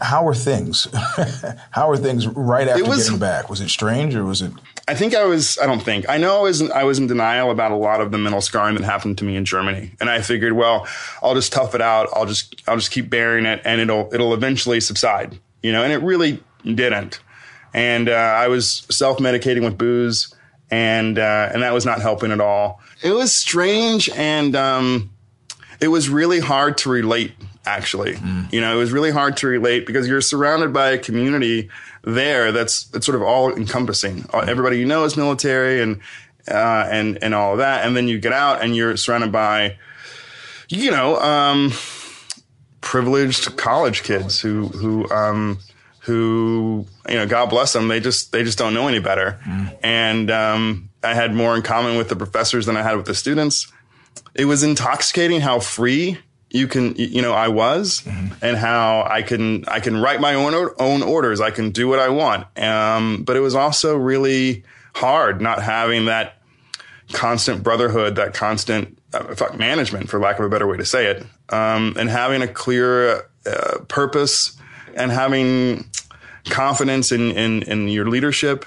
How 0.00 0.24
were 0.24 0.34
things? 0.34 0.86
How 1.70 1.88
were 1.88 1.96
things 1.96 2.26
right 2.26 2.68
after 2.68 2.84
was, 2.84 3.04
getting 3.04 3.18
back? 3.18 3.48
Was 3.50 3.60
it 3.60 3.68
strange 3.68 4.14
or 4.14 4.24
was 4.24 4.42
it? 4.42 4.52
I 4.86 4.94
think 4.94 5.14
I 5.14 5.24
was. 5.24 5.58
I 5.58 5.66
don't 5.66 5.82
think 5.82 6.08
I 6.08 6.16
know. 6.16 6.38
I 6.38 6.42
was. 6.42 6.62
I 6.70 6.84
was 6.84 6.98
in 6.98 7.06
denial 7.06 7.50
about 7.50 7.72
a 7.72 7.76
lot 7.76 8.00
of 8.00 8.10
the 8.10 8.18
mental 8.18 8.40
scarring 8.40 8.74
that 8.76 8.84
happened 8.84 9.18
to 9.18 9.24
me 9.24 9.36
in 9.36 9.44
Germany, 9.44 9.92
and 10.00 10.08
I 10.08 10.22
figured, 10.22 10.54
well, 10.54 10.86
I'll 11.22 11.34
just 11.34 11.52
tough 11.52 11.74
it 11.74 11.82
out. 11.82 12.08
I'll 12.14 12.26
just. 12.26 12.62
I'll 12.66 12.76
just 12.76 12.90
keep 12.90 13.10
bearing 13.10 13.46
it, 13.46 13.60
and 13.64 13.80
it'll. 13.80 14.08
It'll 14.12 14.34
eventually 14.34 14.80
subside. 14.80 15.38
You 15.62 15.72
know, 15.72 15.82
and 15.82 15.92
it 15.92 15.98
really 15.98 16.42
didn't. 16.64 17.20
And 17.74 18.08
uh, 18.08 18.12
I 18.12 18.48
was 18.48 18.86
self 18.90 19.18
medicating 19.18 19.64
with 19.64 19.76
booze, 19.76 20.34
and 20.70 21.18
uh, 21.18 21.50
and 21.52 21.62
that 21.62 21.72
was 21.72 21.84
not 21.84 22.00
helping 22.00 22.32
at 22.32 22.40
all. 22.40 22.80
It 23.02 23.12
was 23.12 23.34
strange, 23.34 24.08
and 24.10 24.56
um, 24.56 25.10
it 25.80 25.88
was 25.88 26.08
really 26.08 26.40
hard 26.40 26.78
to 26.78 26.90
relate. 26.90 27.32
Actually, 27.68 28.14
mm. 28.14 28.50
you 28.50 28.62
know, 28.62 28.74
it 28.74 28.78
was 28.78 28.92
really 28.92 29.10
hard 29.10 29.36
to 29.36 29.46
relate 29.46 29.84
because 29.84 30.08
you're 30.08 30.22
surrounded 30.22 30.72
by 30.72 30.88
a 30.88 30.98
community 30.98 31.68
there 32.02 32.50
that's 32.50 32.84
that's 32.84 33.04
sort 33.04 33.14
of 33.14 33.22
all 33.22 33.54
encompassing. 33.54 34.24
Uh, 34.32 34.38
everybody 34.38 34.78
you 34.78 34.86
know 34.86 35.04
is 35.04 35.18
military, 35.18 35.82
and 35.82 36.00
uh, 36.50 36.88
and 36.90 37.22
and 37.22 37.34
all 37.34 37.52
of 37.52 37.58
that, 37.58 37.86
and 37.86 37.94
then 37.94 38.08
you 38.08 38.18
get 38.18 38.32
out 38.32 38.62
and 38.62 38.74
you're 38.74 38.96
surrounded 38.96 39.30
by, 39.30 39.76
you 40.70 40.90
know, 40.90 41.20
um, 41.20 41.72
privileged 42.80 43.56
college 43.58 44.02
kids 44.02 44.40
who 44.40 44.68
who 44.68 45.08
um, 45.10 45.58
who 46.00 46.86
you 47.06 47.16
know, 47.16 47.26
God 47.26 47.50
bless 47.50 47.74
them, 47.74 47.88
they 47.88 48.00
just 48.00 48.32
they 48.32 48.44
just 48.44 48.56
don't 48.56 48.72
know 48.72 48.88
any 48.88 48.98
better, 48.98 49.38
mm. 49.44 49.76
and 49.82 50.30
um, 50.30 50.88
I 51.02 51.12
had 51.12 51.34
more 51.34 51.54
in 51.54 51.60
common 51.60 51.98
with 51.98 52.08
the 52.08 52.16
professors 52.16 52.64
than 52.64 52.78
I 52.78 52.82
had 52.82 52.96
with 52.96 53.06
the 53.06 53.14
students. 53.14 53.70
It 54.34 54.46
was 54.46 54.62
intoxicating 54.62 55.42
how 55.42 55.60
free 55.60 56.18
you 56.50 56.66
can 56.66 56.94
you 56.96 57.22
know 57.22 57.32
I 57.32 57.48
was 57.48 58.02
mm-hmm. 58.02 58.34
and 58.42 58.56
how 58.56 59.06
I 59.08 59.22
can 59.22 59.64
I 59.68 59.80
can 59.80 60.00
write 60.00 60.20
my 60.20 60.34
own 60.34 60.54
own 60.78 61.02
orders 61.02 61.40
I 61.40 61.50
can 61.50 61.70
do 61.70 61.88
what 61.88 61.98
I 61.98 62.08
want 62.08 62.46
um, 62.58 63.22
but 63.24 63.36
it 63.36 63.40
was 63.40 63.54
also 63.54 63.96
really 63.96 64.64
hard 64.94 65.40
not 65.40 65.62
having 65.62 66.06
that 66.06 66.38
constant 67.12 67.62
brotherhood 67.62 68.16
that 68.16 68.34
constant 68.34 68.98
uh, 69.12 69.34
fuck 69.34 69.58
management 69.58 70.08
for 70.08 70.18
lack 70.18 70.38
of 70.38 70.44
a 70.44 70.48
better 70.48 70.66
way 70.66 70.76
to 70.76 70.84
say 70.84 71.06
it 71.06 71.26
um, 71.50 71.94
and 71.98 72.08
having 72.08 72.42
a 72.42 72.48
clear 72.48 73.28
uh, 73.46 73.78
purpose 73.88 74.58
and 74.94 75.10
having 75.10 75.84
confidence 76.46 77.12
in 77.12 77.30
in, 77.32 77.62
in 77.64 77.88
your 77.88 78.08
leadership 78.08 78.64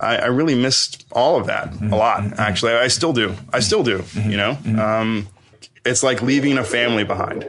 I, 0.00 0.16
I, 0.16 0.26
really 0.26 0.56
missed 0.56 1.06
all 1.12 1.38
of 1.38 1.46
that 1.46 1.70
mm-hmm. 1.70 1.92
a 1.92 1.96
lot 1.96 2.22
mm-hmm. 2.22 2.40
actually 2.40 2.72
I 2.72 2.88
still 2.88 3.12
do 3.12 3.34
I 3.52 3.60
still 3.60 3.82
do 3.82 3.98
mm-hmm. 3.98 4.30
you 4.30 4.36
know 4.36 4.54
mm-hmm. 4.54 4.78
um, 4.78 5.28
it's 5.84 6.02
like 6.02 6.22
leaving 6.22 6.58
a 6.58 6.64
family 6.64 7.04
behind. 7.04 7.48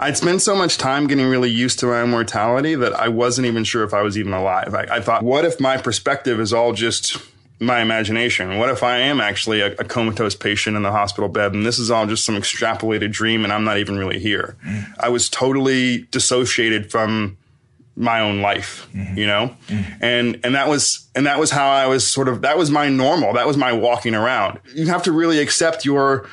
I'd 0.00 0.16
spent 0.16 0.42
so 0.42 0.56
much 0.56 0.76
time 0.76 1.06
getting 1.06 1.26
really 1.26 1.50
used 1.50 1.78
to 1.80 1.86
my 1.86 2.04
mortality 2.04 2.74
that 2.74 2.92
I 2.94 3.08
wasn't 3.08 3.46
even 3.46 3.64
sure 3.64 3.84
if 3.84 3.94
I 3.94 4.02
was 4.02 4.18
even 4.18 4.32
alive. 4.32 4.74
I, 4.74 4.96
I 4.96 5.00
thought, 5.00 5.22
what 5.22 5.44
if 5.44 5.60
my 5.60 5.76
perspective 5.76 6.40
is 6.40 6.52
all 6.52 6.72
just 6.72 7.16
my 7.60 7.80
imagination? 7.80 8.58
What 8.58 8.70
if 8.70 8.82
I 8.82 8.98
am 8.98 9.20
actually 9.20 9.60
a, 9.60 9.72
a, 9.72 9.84
comatose 9.84 10.34
patient 10.34 10.76
in 10.76 10.82
the 10.82 10.90
hospital 10.90 11.28
bed 11.28 11.54
and 11.54 11.64
this 11.64 11.78
is 11.78 11.90
all 11.90 12.06
just 12.06 12.24
some 12.24 12.34
extrapolated 12.34 13.12
dream 13.12 13.44
and 13.44 13.52
I'm 13.52 13.64
not 13.64 13.78
even 13.78 13.96
really 13.96 14.18
here? 14.18 14.56
Mm. 14.66 14.94
I 14.98 15.08
was 15.08 15.28
totally 15.28 16.02
dissociated 16.10 16.90
from 16.90 17.36
my 17.96 18.20
own 18.20 18.40
life, 18.40 18.88
mm-hmm. 18.94 19.16
you 19.16 19.26
know? 19.26 19.56
Mm-hmm. 19.68 20.04
And 20.04 20.40
and 20.44 20.54
that 20.54 20.68
was 20.68 21.08
and 21.14 21.26
that 21.26 21.38
was 21.38 21.50
how 21.50 21.68
I 21.68 21.86
was 21.86 22.06
sort 22.06 22.28
of 22.28 22.42
that 22.42 22.58
was 22.58 22.70
my 22.70 22.88
normal. 22.88 23.32
That 23.34 23.46
was 23.46 23.56
my 23.56 23.72
walking 23.72 24.14
around. 24.14 24.60
You 24.74 24.86
have 24.86 25.02
to 25.04 25.12
really 25.12 25.38
accept 25.38 25.84
your 25.84 26.28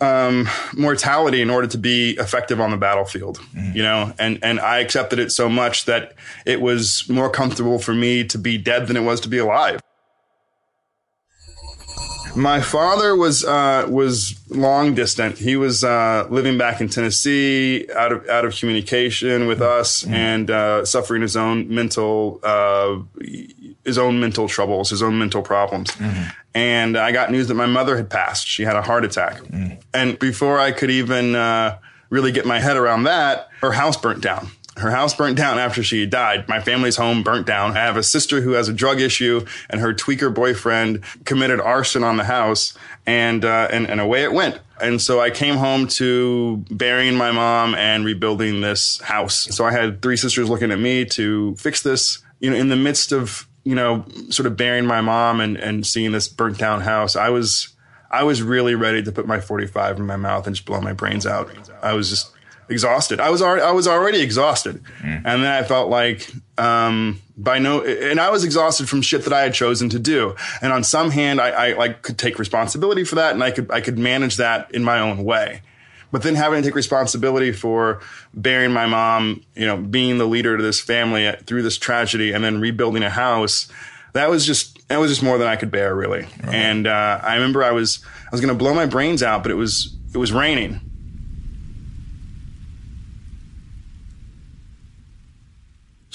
um, 0.00 0.48
mortality 0.74 1.40
in 1.40 1.50
order 1.50 1.66
to 1.68 1.78
be 1.78 2.10
effective 2.18 2.60
on 2.60 2.70
the 2.70 2.76
battlefield, 2.76 3.38
mm-hmm. 3.38 3.76
you 3.76 3.82
know? 3.82 4.12
And 4.18 4.38
and 4.42 4.60
I 4.60 4.80
accepted 4.80 5.18
it 5.18 5.30
so 5.32 5.48
much 5.48 5.84
that 5.84 6.14
it 6.44 6.60
was 6.60 7.08
more 7.08 7.30
comfortable 7.30 7.78
for 7.78 7.94
me 7.94 8.24
to 8.24 8.38
be 8.38 8.58
dead 8.58 8.88
than 8.88 8.96
it 8.96 9.02
was 9.02 9.20
to 9.20 9.28
be 9.28 9.38
alive. 9.38 9.80
My 12.36 12.60
father 12.60 13.16
was 13.16 13.44
uh, 13.44 13.86
was 13.88 14.38
long 14.50 14.94
distant. 14.94 15.38
He 15.38 15.56
was 15.56 15.82
uh, 15.82 16.26
living 16.28 16.58
back 16.58 16.82
in 16.82 16.88
Tennessee, 16.88 17.88
out 17.96 18.12
of 18.12 18.28
out 18.28 18.44
of 18.44 18.54
communication 18.54 19.46
with 19.46 19.62
us, 19.62 20.02
mm-hmm. 20.02 20.14
and 20.14 20.50
uh, 20.50 20.84
suffering 20.84 21.22
his 21.22 21.34
own 21.34 21.74
mental 21.74 22.38
uh, 22.42 22.98
his 23.84 23.96
own 23.96 24.20
mental 24.20 24.48
troubles, 24.48 24.90
his 24.90 25.02
own 25.02 25.18
mental 25.18 25.40
problems. 25.40 25.90
Mm-hmm. 25.92 26.28
And 26.54 26.96
I 26.98 27.10
got 27.10 27.30
news 27.30 27.48
that 27.48 27.54
my 27.54 27.66
mother 27.66 27.96
had 27.96 28.10
passed. 28.10 28.46
She 28.46 28.64
had 28.64 28.76
a 28.76 28.82
heart 28.82 29.04
attack, 29.04 29.38
mm-hmm. 29.38 29.76
and 29.94 30.18
before 30.18 30.60
I 30.60 30.72
could 30.72 30.90
even 30.90 31.34
uh, 31.34 31.78
really 32.10 32.32
get 32.32 32.44
my 32.44 32.60
head 32.60 32.76
around 32.76 33.04
that, 33.04 33.48
her 33.62 33.72
house 33.72 33.96
burnt 33.96 34.20
down. 34.20 34.48
Her 34.76 34.90
house 34.90 35.14
burnt 35.14 35.38
down 35.38 35.58
after 35.58 35.82
she 35.82 36.04
died. 36.04 36.48
My 36.48 36.60
family's 36.60 36.96
home 36.96 37.22
burnt 37.22 37.46
down. 37.46 37.70
I 37.70 37.80
have 37.80 37.96
a 37.96 38.02
sister 38.02 38.42
who 38.42 38.52
has 38.52 38.68
a 38.68 38.74
drug 38.74 39.00
issue, 39.00 39.46
and 39.70 39.80
her 39.80 39.94
tweaker 39.94 40.32
boyfriend 40.32 41.02
committed 41.24 41.60
arson 41.60 42.04
on 42.04 42.18
the 42.18 42.24
house, 42.24 42.76
and 43.06 43.44
uh, 43.44 43.68
and, 43.72 43.88
and 43.88 44.00
away 44.00 44.22
it 44.24 44.32
went. 44.32 44.60
And 44.80 45.00
so 45.00 45.20
I 45.20 45.30
came 45.30 45.56
home 45.56 45.86
to 45.88 46.62
burying 46.70 47.16
my 47.16 47.32
mom 47.32 47.74
and 47.74 48.04
rebuilding 48.04 48.60
this 48.60 49.00
house. 49.00 49.44
So 49.44 49.64
I 49.64 49.72
had 49.72 50.02
three 50.02 50.18
sisters 50.18 50.50
looking 50.50 50.70
at 50.70 50.78
me 50.78 51.06
to 51.06 51.54
fix 51.56 51.82
this. 51.82 52.22
You 52.40 52.50
know, 52.50 52.56
in 52.56 52.68
the 52.68 52.76
midst 52.76 53.12
of 53.12 53.48
you 53.64 53.74
know, 53.74 54.04
sort 54.30 54.46
of 54.46 54.56
burying 54.56 54.86
my 54.86 55.00
mom 55.00 55.40
and 55.40 55.56
and 55.56 55.86
seeing 55.86 56.12
this 56.12 56.28
burnt 56.28 56.58
down 56.58 56.82
house, 56.82 57.16
I 57.16 57.30
was 57.30 57.74
I 58.10 58.22
was 58.22 58.42
really 58.42 58.74
ready 58.74 59.02
to 59.02 59.10
put 59.10 59.26
my 59.26 59.40
45 59.40 59.98
in 59.98 60.06
my 60.06 60.16
mouth 60.16 60.46
and 60.46 60.54
just 60.54 60.66
blow 60.66 60.80
my 60.80 60.92
brains 60.92 61.26
out. 61.26 61.50
I 61.82 61.94
was 61.94 62.08
just 62.08 62.30
exhausted. 62.68 63.20
I 63.20 63.30
was 63.30 63.42
already, 63.42 63.62
I 63.62 63.72
was 63.72 63.86
already 63.86 64.20
exhausted. 64.20 64.82
Mm. 65.00 65.22
And 65.24 65.44
then 65.44 65.52
I 65.52 65.62
felt 65.62 65.88
like, 65.88 66.30
um, 66.58 67.20
by 67.36 67.58
no, 67.58 67.82
and 67.82 68.18
I 68.18 68.30
was 68.30 68.44
exhausted 68.44 68.88
from 68.88 69.02
shit 69.02 69.24
that 69.24 69.32
I 69.32 69.42
had 69.42 69.54
chosen 69.54 69.88
to 69.90 69.98
do. 69.98 70.34
And 70.62 70.72
on 70.72 70.82
some 70.84 71.10
hand, 71.10 71.40
I, 71.40 71.50
I 71.50 71.72
like 71.74 72.02
could 72.02 72.18
take 72.18 72.38
responsibility 72.38 73.04
for 73.04 73.16
that 73.16 73.34
and 73.34 73.42
I 73.42 73.50
could, 73.50 73.70
I 73.70 73.80
could 73.80 73.98
manage 73.98 74.36
that 74.36 74.74
in 74.74 74.82
my 74.82 74.98
own 74.98 75.24
way. 75.24 75.62
But 76.12 76.22
then 76.22 76.34
having 76.34 76.62
to 76.62 76.68
take 76.68 76.74
responsibility 76.74 77.52
for 77.52 78.00
burying 78.32 78.72
my 78.72 78.86
mom, 78.86 79.44
you 79.54 79.66
know, 79.66 79.76
being 79.76 80.18
the 80.18 80.26
leader 80.26 80.56
to 80.56 80.62
this 80.62 80.80
family 80.80 81.30
through 81.46 81.62
this 81.62 81.76
tragedy 81.76 82.32
and 82.32 82.42
then 82.42 82.60
rebuilding 82.60 83.02
a 83.02 83.10
house, 83.10 83.68
that 84.12 84.30
was 84.30 84.46
just, 84.46 84.88
that 84.88 84.98
was 84.98 85.10
just 85.10 85.22
more 85.22 85.36
than 85.36 85.48
I 85.48 85.56
could 85.56 85.70
bear 85.70 85.94
really. 85.94 86.22
Right. 86.42 86.54
And, 86.54 86.86
uh, 86.86 87.20
I 87.22 87.34
remember 87.34 87.62
I 87.62 87.72
was, 87.72 88.02
I 88.24 88.28
was 88.32 88.40
going 88.40 88.54
to 88.54 88.58
blow 88.58 88.72
my 88.72 88.86
brains 88.86 89.22
out, 89.22 89.42
but 89.42 89.52
it 89.52 89.56
was, 89.56 89.94
it 90.14 90.18
was 90.18 90.32
raining 90.32 90.80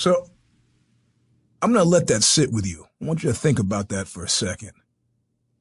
So 0.02 0.26
I'm 1.62 1.72
going 1.72 1.86
to 1.86 1.88
let 1.88 2.08
that 2.08 2.24
sit 2.24 2.52
with 2.52 2.66
you. 2.66 2.88
I 3.00 3.06
want 3.06 3.24
you 3.24 3.30
to 3.30 3.36
think 3.36 3.60
about 3.60 3.90
that 3.90 4.08
for 4.08 4.24
a 4.24 4.30
second. 4.30 4.72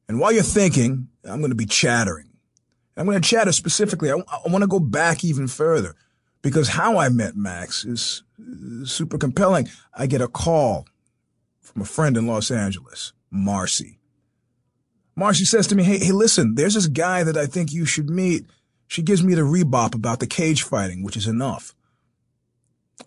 And 0.09 0.19
while 0.19 0.33
you're 0.33 0.43
thinking, 0.43 1.09
I'm 1.25 1.41
going 1.41 1.51
to 1.51 1.57
be 1.57 1.67
chattering. 1.67 2.31
I'm 2.97 3.05
going 3.05 3.21
to 3.21 3.29
chatter 3.29 3.53
specifically. 3.53 4.11
I, 4.11 4.15
I 4.15 4.49
want 4.49 4.63
to 4.63 4.67
go 4.67 4.81
back 4.81 5.25
even 5.25 5.47
further 5.47 5.95
because 6.41 6.71
how 6.71 6.97
I 6.97 7.11
met 7.11 7.37
Max 7.37 7.85
is, 7.85 8.23
super 8.85 9.19
compelling. 9.19 9.69
I 9.93 10.07
get 10.07 10.23
a 10.23 10.29
call 10.29 10.87
from 11.61 11.83
a 11.83 11.85
friend 11.85 12.17
in 12.17 12.27
Los 12.27 12.51
Angeles, 12.51 13.13
Marcy. 13.31 13.99
Marcy 15.15 15.45
says 15.45 15.67
to 15.67 15.75
me, 15.75 15.83
Hey, 15.83 15.99
hey, 15.99 16.13
listen, 16.13 16.55
there's 16.55 16.75
this 16.75 16.87
guy 16.87 17.25
that 17.25 17.37
I 17.37 17.45
think 17.45 17.75
you 17.75 17.85
should 17.85 18.09
meet. 18.09 18.47
She 18.87 19.03
gives 19.03 19.23
me 19.23 19.35
the 19.35 19.43
rebop 19.43 19.95
about 19.95 20.19
the 20.19 20.27
cage 20.27 20.63
fighting, 20.63 21.05
which 21.05 21.19
is 21.19 21.27
enough. 21.27 21.75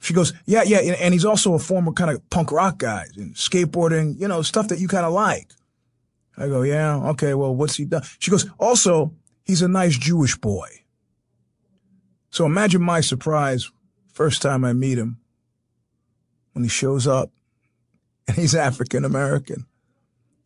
She 0.01 0.13
goes, 0.13 0.33
yeah, 0.45 0.63
yeah. 0.63 0.79
And 0.79 1.13
he's 1.13 1.25
also 1.25 1.53
a 1.53 1.59
former 1.59 1.91
kind 1.91 2.12
of 2.12 2.29
punk 2.29 2.51
rock 2.51 2.77
guy 2.77 3.05
and 3.15 3.35
skateboarding, 3.35 4.19
you 4.19 4.27
know, 4.27 4.41
stuff 4.41 4.67
that 4.67 4.79
you 4.79 4.88
kind 4.88 5.05
of 5.05 5.13
like. 5.13 5.51
I 6.38 6.47
go, 6.47 6.63
yeah, 6.63 6.95
okay. 7.12 7.33
Well, 7.33 7.55
what's 7.55 7.75
he 7.75 7.85
done? 7.85 8.03
She 8.19 8.31
goes, 8.31 8.50
also, 8.59 9.13
he's 9.43 9.62
a 9.62 9.67
nice 9.67 9.97
Jewish 9.97 10.35
boy. 10.35 10.67
So 12.31 12.45
imagine 12.45 12.81
my 12.81 13.01
surprise 13.01 13.69
first 14.12 14.41
time 14.41 14.65
I 14.65 14.73
meet 14.73 14.97
him 14.97 15.19
when 16.53 16.63
he 16.63 16.69
shows 16.69 17.07
up 17.07 17.31
and 18.27 18.38
he's 18.38 18.55
African 18.55 19.05
American. 19.05 19.65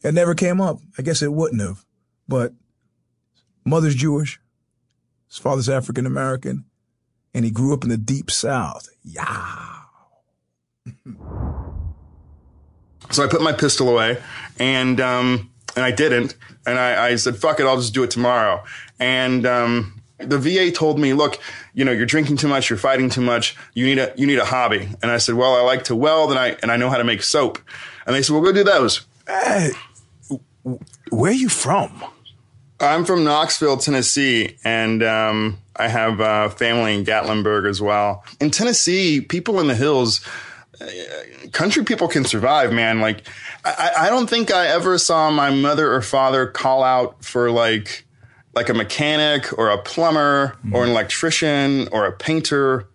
It 0.03 0.13
never 0.13 0.35
came 0.35 0.61
up. 0.61 0.79
I 0.97 1.01
guess 1.01 1.21
it 1.21 1.33
wouldn't 1.33 1.61
have, 1.61 1.85
but 2.27 2.53
mother's 3.65 3.95
Jewish. 3.95 4.39
His 5.27 5.37
father's 5.37 5.69
African 5.69 6.05
American 6.05 6.65
and 7.38 7.46
he 7.46 7.51
grew 7.51 7.72
up 7.72 7.84
in 7.84 7.89
the 7.91 7.98
deep 7.98 8.32
south. 8.32 8.89
Yeah. 9.03 9.84
so 13.12 13.24
I 13.24 13.27
put 13.27 13.44
my 13.44 13.53
pistol 13.53 13.89
away 13.89 14.17
and, 14.58 15.00
um, 15.00 15.51
and 15.75 15.86
I 15.86 15.91
didn't. 15.91 16.36
And 16.65 16.79
I, 16.79 17.10
I, 17.10 17.15
said, 17.15 17.38
fuck 17.38 17.60
it, 17.60 17.67
I'll 17.67 17.77
just 17.77 17.94
do 17.94 18.01
it 18.01 18.10
tomorrow. 18.10 18.63
And, 19.00 19.46
um, 19.46 20.01
the 20.17 20.39
VA 20.39 20.72
told 20.72 20.98
me, 20.98 21.13
look, 21.13 21.39
you 21.75 21.86
know, 21.86 21.91
you're 21.91 22.08
drinking 22.08 22.38
too 22.38 22.48
much, 22.48 22.72
you're 22.72 22.79
fighting 22.79 23.08
too 23.12 23.22
much, 23.22 23.56
you 23.75 23.86
need 23.86 24.00
a, 24.00 24.12
you 24.17 24.25
need 24.25 24.39
a 24.39 24.46
hobby. 24.46 24.89
And 25.03 25.12
I 25.12 25.17
said, 25.17 25.36
well, 25.36 25.53
I 25.53 25.62
like 25.62 25.84
to 25.86 25.96
weld 25.96 26.32
and 26.32 26.39
I, 26.39 26.58
and 26.63 26.72
I 26.72 26.77
know 26.77 26.89
how 26.89 26.98
to 26.98 27.03
make 27.03 27.22
soap. 27.22 27.60
And 28.08 28.15
they 28.15 28.24
said, 28.24 28.34
well, 28.34 28.41
go 28.41 28.51
do 28.51 28.63
those. 28.63 29.06
Hey, 29.27 29.74
where 31.12 31.32
are 31.32 31.36
you 31.36 31.50
from? 31.50 32.03
I'm 32.79 33.06
from 33.06 33.24
Knoxville, 33.24 33.77
Tennessee, 33.77 34.58
and 34.63 35.01
um, 35.03 35.60
I 35.77 35.88
have 35.88 36.19
uh, 36.19 36.50
family 36.50 36.96
in 36.96 37.03
Gatlinburg 37.03 37.69
as 37.69 37.81
well. 37.81 38.24
In 38.39 38.51
Tennessee, 38.51 39.22
people 39.22 39.60
in 39.60 39.67
the 39.67 39.75
hills, 39.75 40.25
uh, 40.81 40.88
country 41.51 41.84
people 41.84 42.07
can 42.07 42.25
survive, 42.25 42.74
man. 42.74 43.00
Like, 43.00 43.27
I, 43.63 43.91
I 44.00 44.10
don't 44.10 44.29
think 44.29 44.51
I 44.51 44.67
ever 44.67 44.98
saw 44.98 45.29
my 45.31 45.50
mother 45.50 45.93
or 45.93 46.01
father 46.01 46.48
call 46.48 46.84
out 46.84 47.24
for 47.24 47.51
like, 47.51 48.05
like 48.53 48.69
a 48.69 48.74
mechanic 48.74 49.57
or 49.57 49.69
a 49.69 49.77
plumber 49.77 50.57
mm. 50.65 50.74
or 50.74 50.84
an 50.84 50.89
electrician 50.89 51.88
or 51.91 52.05
a 52.05 52.12
painter 52.12 52.89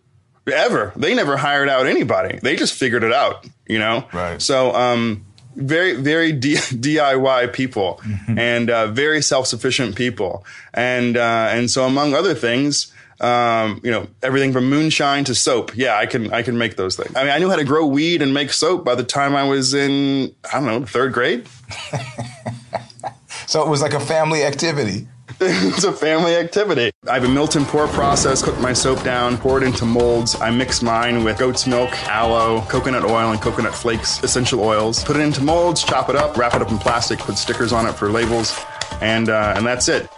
ever. 0.51 0.93
They 0.97 1.15
never 1.15 1.37
hired 1.37 1.69
out 1.69 1.87
anybody. 1.87 2.41
They 2.43 2.57
just 2.57 2.75
figured 2.75 3.05
it 3.05 3.13
out, 3.13 3.47
you 3.69 3.79
know? 3.79 4.07
Right. 4.13 4.43
So, 4.43 4.75
um, 4.75 5.25
very 5.55 5.95
very 5.95 6.33
D- 6.33 6.55
DIY 6.57 7.53
people 7.53 8.01
mm-hmm. 8.05 8.39
and 8.39 8.71
uh, 8.71 8.87
very 8.89 9.23
self 9.23 9.47
sufficient 9.47 9.97
people, 9.97 10.45
and 10.75 11.17
uh, 11.17 11.49
and 11.51 11.71
so 11.71 11.85
among 11.85 12.15
other 12.15 12.35
things, 12.35 12.93
um, 13.21 13.81
you 13.85 13.91
know, 13.91 14.09
everything 14.23 14.53
from 14.53 14.69
moonshine 14.69 15.25
to 15.25 15.35
soap. 15.35 15.77
Yeah, 15.77 15.97
I 15.97 16.07
can 16.07 16.33
I 16.33 16.43
can 16.43 16.59
make 16.59 16.77
those 16.77 16.97
things. 16.97 17.15
I 17.15 17.23
mean, 17.23 17.33
I 17.33 17.39
knew 17.39 17.49
how 17.49 17.57
to 17.57 17.65
grow 17.65 17.87
weed 17.87 18.21
and 18.21 18.35
make 18.35 18.53
soap 18.53 18.85
by 18.85 18.95
the 18.95 19.05
time 19.05 19.37
I 19.37 19.45
was 19.45 19.75
in 19.75 20.35
I 20.53 20.61
don't 20.61 20.67
know 20.67 20.85
third 20.85 21.13
grade. 21.13 21.47
so 23.47 23.63
it 23.63 23.69
was 23.69 23.81
like 23.81 23.95
a 23.95 24.01
family 24.01 24.43
activity. 24.43 25.07
it's 25.41 25.85
a 25.85 25.93
family 25.93 26.37
activity. 26.37 26.91
I 27.09 27.15
have 27.15 27.25
a 27.25 27.29
melt 27.29 27.57
and 27.57 27.67
pour 27.67 27.87
process, 27.89 28.43
cook 28.43 28.59
my 28.61 28.73
soap 28.73 29.03
down, 29.03 29.39
pour 29.39 29.63
it 29.63 29.65
into 29.65 29.85
molds. 29.85 30.35
I 30.41 30.51
mix 30.51 30.83
mine 30.83 31.25
with 31.25 31.39
goat's 31.39 31.67
milk, 31.67 31.91
aloe, 32.09 32.61
coconut 32.63 33.05
oil, 33.05 33.31
and 33.31 33.41
coconut 33.41 33.75
flakes, 33.75 34.23
essential 34.23 34.61
oils. 34.61 35.03
Put 35.05 35.17
it 35.17 35.21
into 35.21 35.43
molds, 35.43 35.83
chop 35.83 36.09
it 36.09 36.17
up, 36.17 36.37
wrap 36.37 36.55
it 36.55 36.63
up 36.63 36.71
in 36.71 36.79
plastic, 36.79 37.19
put 37.19 37.37
stickers 37.37 37.73
on 37.73 37.87
it 37.87 37.93
for 37.93 38.11
labels, 38.11 38.59
and 39.01 39.29
uh, 39.29 39.55
and 39.57 39.67
that's 39.67 39.89
it. 39.89 40.09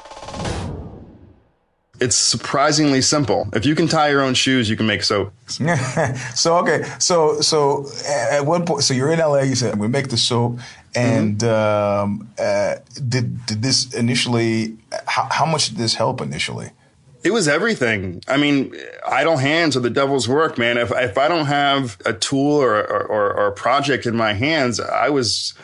It's 2.00 2.16
surprisingly 2.16 3.00
simple. 3.00 3.48
If 3.52 3.64
you 3.64 3.74
can 3.74 3.86
tie 3.86 4.10
your 4.10 4.20
own 4.20 4.34
shoes, 4.34 4.68
you 4.68 4.76
can 4.76 4.86
make 4.86 5.02
soap. 5.04 5.32
so 6.34 6.56
okay, 6.58 6.82
so 6.98 7.40
so 7.40 7.86
at 8.08 8.44
one 8.44 8.66
point, 8.66 8.82
so 8.82 8.94
you're 8.94 9.12
in 9.12 9.20
LA. 9.20 9.42
You 9.42 9.54
said 9.54 9.78
we 9.78 9.86
make 9.86 10.08
the 10.08 10.16
soap, 10.16 10.58
and 10.94 11.38
mm-hmm. 11.38 12.04
um, 12.04 12.32
uh, 12.38 12.76
did 13.08 13.46
did 13.46 13.62
this 13.62 13.94
initially? 13.94 14.76
How, 15.06 15.28
how 15.30 15.46
much 15.46 15.68
did 15.68 15.78
this 15.78 15.94
help 15.94 16.20
initially? 16.20 16.70
It 17.22 17.32
was 17.32 17.48
everything. 17.48 18.22
I 18.28 18.36
mean, 18.36 18.74
idle 19.06 19.38
hands 19.38 19.76
are 19.76 19.80
the 19.80 19.88
devil's 19.88 20.28
work, 20.28 20.58
man. 20.58 20.76
If 20.76 20.90
if 20.92 21.16
I 21.16 21.28
don't 21.28 21.46
have 21.46 21.96
a 22.04 22.12
tool 22.12 22.60
or 22.60 22.76
or, 22.76 23.32
or 23.32 23.46
a 23.46 23.52
project 23.52 24.04
in 24.04 24.16
my 24.16 24.32
hands, 24.32 24.80
I 24.80 25.10
was 25.10 25.54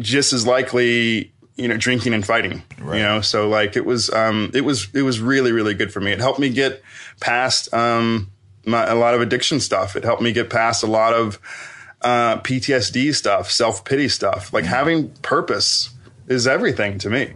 just 0.00 0.32
as 0.32 0.46
likely 0.46 1.32
you 1.56 1.68
know, 1.68 1.76
drinking 1.76 2.14
and 2.14 2.24
fighting, 2.24 2.62
right. 2.78 2.98
you 2.98 3.02
know, 3.02 3.20
so 3.20 3.48
like 3.48 3.76
it 3.76 3.84
was, 3.84 4.10
um, 4.10 4.50
it 4.54 4.62
was, 4.62 4.88
it 4.94 5.02
was 5.02 5.20
really, 5.20 5.52
really 5.52 5.74
good 5.74 5.92
for 5.92 6.00
me. 6.00 6.12
It 6.12 6.20
helped 6.20 6.38
me 6.38 6.50
get 6.50 6.82
past, 7.20 7.72
um, 7.72 8.30
my, 8.64 8.84
a 8.84 8.94
lot 8.94 9.14
of 9.14 9.20
addiction 9.20 9.60
stuff. 9.60 9.96
It 9.96 10.04
helped 10.04 10.22
me 10.22 10.32
get 10.32 10.50
past 10.50 10.82
a 10.82 10.86
lot 10.86 11.14
of, 11.14 11.38
uh, 12.02 12.38
PTSD 12.40 13.14
stuff, 13.14 13.50
self 13.50 13.84
pity 13.84 14.08
stuff. 14.08 14.52
Like 14.52 14.64
mm-hmm. 14.64 14.74
having 14.74 15.10
purpose 15.22 15.90
is 16.28 16.46
everything 16.46 16.98
to 16.98 17.10
me. 17.10 17.32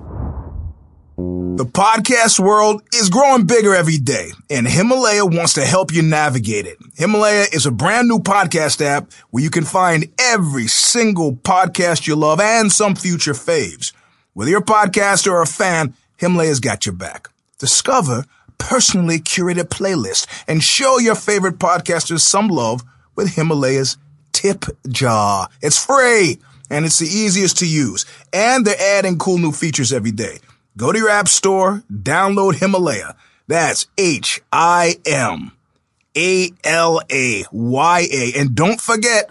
The 1.57 1.67
podcast 1.67 2.41
world 2.41 2.83
is 2.95 3.11
growing 3.11 3.45
bigger 3.45 3.75
every 3.75 3.99
day, 3.99 4.31
and 4.49 4.67
Himalaya 4.67 5.27
wants 5.27 5.53
to 5.55 5.65
help 5.65 5.93
you 5.93 6.01
navigate 6.01 6.67
it. 6.67 6.79
Himalaya 6.97 7.47
is 7.53 7.67
a 7.67 7.71
brand 7.71 8.09
new 8.09 8.19
podcast 8.19 8.81
app 8.81 9.13
where 9.29 9.43
you 9.43 9.51
can 9.51 9.65
find 9.65 10.07
every 10.19 10.67
single 10.69 11.35
podcast 11.35 12.07
you 12.07 12.17
love 12.17 12.41
and 12.41 12.73
some 12.73 12.95
future 12.95 13.35
faves. 13.35 13.93
Whether 14.33 14.53
you're 14.53 14.61
a 14.61 14.65
podcaster 14.65 15.33
or 15.33 15.43
a 15.43 15.47
fan, 15.47 15.95
Himalaya's 16.21 16.61
got 16.61 16.87
your 16.87 16.95
back. 16.95 17.29
Discover 17.59 18.27
personally 18.59 19.19
curated 19.19 19.65
playlists 19.65 20.27
and 20.47 20.63
show 20.63 20.99
your 20.99 21.15
favorite 21.15 21.59
podcasters 21.59 22.21
some 22.21 22.49
love 22.49 22.83
with 23.17 23.35
Himalaya's 23.35 23.97
tip 24.33 24.65
jar. 24.89 25.49
It's 25.61 25.85
free 25.85 26.39
and 26.71 26.85
it's 26.85 26.99
the 26.99 27.07
easiest 27.07 27.59
to 27.59 27.67
use. 27.67 28.07
And 28.33 28.65
they're 28.65 28.99
adding 28.99 29.19
cool 29.19 29.39
new 29.39 29.53
features 29.53 29.93
every 29.93 30.13
day. 30.13 30.39
Go 30.77 30.93
to 30.93 30.99
your 30.99 31.11
app 31.11 31.29
store, 31.29 31.83
download 31.93 32.55
Himalaya. 32.55 33.17
That's 33.49 33.87
H 33.99 34.41
I 34.53 34.97
M 35.05 35.53
A 36.17 36.51
L 36.63 37.01
A 37.11 37.45
Y 37.51 38.09
A. 38.13 38.33
And 38.39 38.55
don't 38.55 38.81
forget 38.81 39.31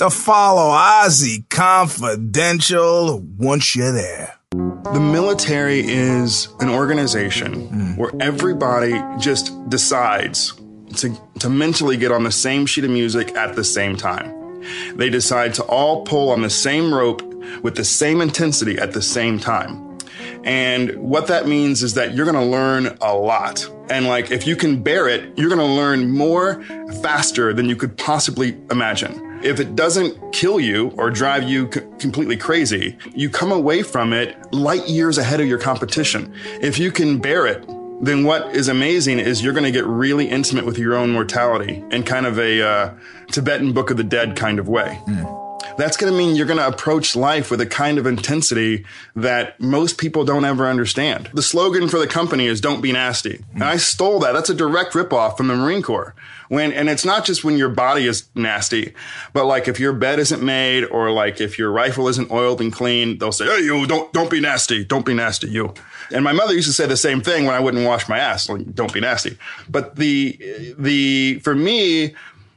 to 0.00 0.08
follow 0.08 0.70
OZY 0.70 1.46
Confidential 1.50 3.20
once 3.36 3.76
you're 3.76 3.92
there. 3.92 4.34
The 4.50 4.98
military 4.98 5.80
is 5.80 6.48
an 6.58 6.70
organization 6.70 7.68
mm. 7.68 7.96
where 7.98 8.10
everybody 8.18 8.98
just 9.18 9.52
decides 9.68 10.54
to, 10.96 11.14
to 11.40 11.50
mentally 11.50 11.98
get 11.98 12.12
on 12.12 12.24
the 12.24 12.32
same 12.32 12.64
sheet 12.64 12.84
of 12.84 12.90
music 12.90 13.36
at 13.36 13.56
the 13.56 13.62
same 13.62 13.94
time. 13.94 14.62
They 14.94 15.10
decide 15.10 15.52
to 15.54 15.64
all 15.64 16.06
pull 16.06 16.30
on 16.30 16.40
the 16.40 16.48
same 16.48 16.94
rope 16.94 17.22
with 17.62 17.74
the 17.74 17.84
same 17.84 18.22
intensity 18.22 18.78
at 18.78 18.94
the 18.94 19.02
same 19.02 19.38
time. 19.38 19.98
And 20.44 20.96
what 20.96 21.26
that 21.26 21.46
means 21.46 21.82
is 21.82 21.92
that 21.92 22.14
you're 22.14 22.24
going 22.24 22.42
to 22.42 22.50
learn 22.50 22.96
a 23.02 23.14
lot. 23.14 23.68
And 23.90 24.06
like, 24.06 24.30
if 24.30 24.46
you 24.46 24.56
can 24.56 24.82
bear 24.82 25.10
it, 25.10 25.36
you're 25.36 25.50
going 25.50 25.58
to 25.58 25.74
learn 25.74 26.10
more 26.10 26.62
faster 27.02 27.52
than 27.52 27.68
you 27.68 27.76
could 27.76 27.98
possibly 27.98 28.56
imagine. 28.70 29.29
If 29.42 29.58
it 29.58 29.74
doesn't 29.74 30.32
kill 30.32 30.60
you 30.60 30.92
or 30.96 31.10
drive 31.10 31.48
you 31.48 31.70
c- 31.72 31.80
completely 31.98 32.36
crazy, 32.36 32.96
you 33.14 33.30
come 33.30 33.52
away 33.52 33.82
from 33.82 34.12
it 34.12 34.52
light 34.52 34.88
years 34.88 35.18
ahead 35.18 35.40
of 35.40 35.46
your 35.46 35.58
competition. 35.58 36.34
If 36.60 36.78
you 36.78 36.92
can 36.92 37.18
bear 37.18 37.46
it, 37.46 37.66
then 38.02 38.24
what 38.24 38.54
is 38.54 38.68
amazing 38.68 39.18
is 39.18 39.42
you're 39.42 39.52
going 39.52 39.64
to 39.64 39.70
get 39.70 39.86
really 39.86 40.28
intimate 40.28 40.64
with 40.64 40.78
your 40.78 40.94
own 40.94 41.10
mortality 41.10 41.84
in 41.90 42.02
kind 42.02 42.26
of 42.26 42.38
a 42.38 42.62
uh, 42.62 42.94
Tibetan 43.30 43.72
Book 43.72 43.90
of 43.90 43.96
the 43.96 44.04
Dead 44.04 44.36
kind 44.36 44.58
of 44.58 44.68
way. 44.68 44.98
Mm 45.06 45.39
that's 45.80 45.96
going 45.96 46.12
to 46.12 46.18
mean 46.18 46.36
you're 46.36 46.46
going 46.46 46.58
to 46.58 46.66
approach 46.66 47.16
life 47.16 47.50
with 47.50 47.60
a 47.60 47.66
kind 47.66 47.98
of 47.98 48.06
intensity 48.06 48.84
that 49.16 49.60
most 49.60 49.98
people 49.98 50.24
don't 50.24 50.44
ever 50.44 50.66
understand. 50.66 51.30
The 51.32 51.42
slogan 51.42 51.88
for 51.88 51.98
the 51.98 52.06
company 52.06 52.46
is 52.46 52.60
"Don't 52.60 52.80
be 52.80 52.92
nasty," 52.92 53.44
and 53.54 53.64
I 53.64 53.76
stole 53.76 54.18
that. 54.20 54.32
That's 54.32 54.50
a 54.50 54.54
direct 54.54 54.92
ripoff 54.92 55.36
from 55.36 55.48
the 55.48 55.56
Marine 55.56 55.82
Corps. 55.82 56.14
When 56.48 56.72
and 56.72 56.90
it's 56.90 57.04
not 57.04 57.24
just 57.24 57.44
when 57.44 57.56
your 57.56 57.68
body 57.68 58.06
is 58.06 58.28
nasty, 58.34 58.92
but 59.32 59.46
like 59.46 59.68
if 59.68 59.78
your 59.78 59.92
bed 59.92 60.18
isn't 60.18 60.42
made 60.42 60.84
or 60.84 61.12
like 61.12 61.40
if 61.40 61.58
your 61.58 61.70
rifle 61.70 62.08
isn't 62.08 62.30
oiled 62.30 62.60
and 62.60 62.72
clean, 62.72 63.18
they'll 63.18 63.30
say, 63.30 63.46
"Hey, 63.46 63.62
you 63.62 63.86
don't 63.86 64.12
don't 64.12 64.30
be 64.30 64.40
nasty, 64.40 64.84
don't 64.84 65.06
be 65.06 65.14
nasty, 65.14 65.48
you." 65.48 65.72
And 66.12 66.24
my 66.24 66.32
mother 66.32 66.54
used 66.54 66.66
to 66.66 66.74
say 66.74 66.86
the 66.86 66.96
same 66.96 67.20
thing 67.20 67.46
when 67.46 67.54
I 67.54 67.60
wouldn't 67.60 67.86
wash 67.86 68.08
my 68.08 68.18
ass, 68.18 68.48
like, 68.48 68.74
"Don't 68.74 68.92
be 68.92 69.00
nasty." 69.00 69.38
But 69.68 69.94
the 69.96 70.74
the 70.76 71.38
for 71.44 71.54
me 71.54 72.14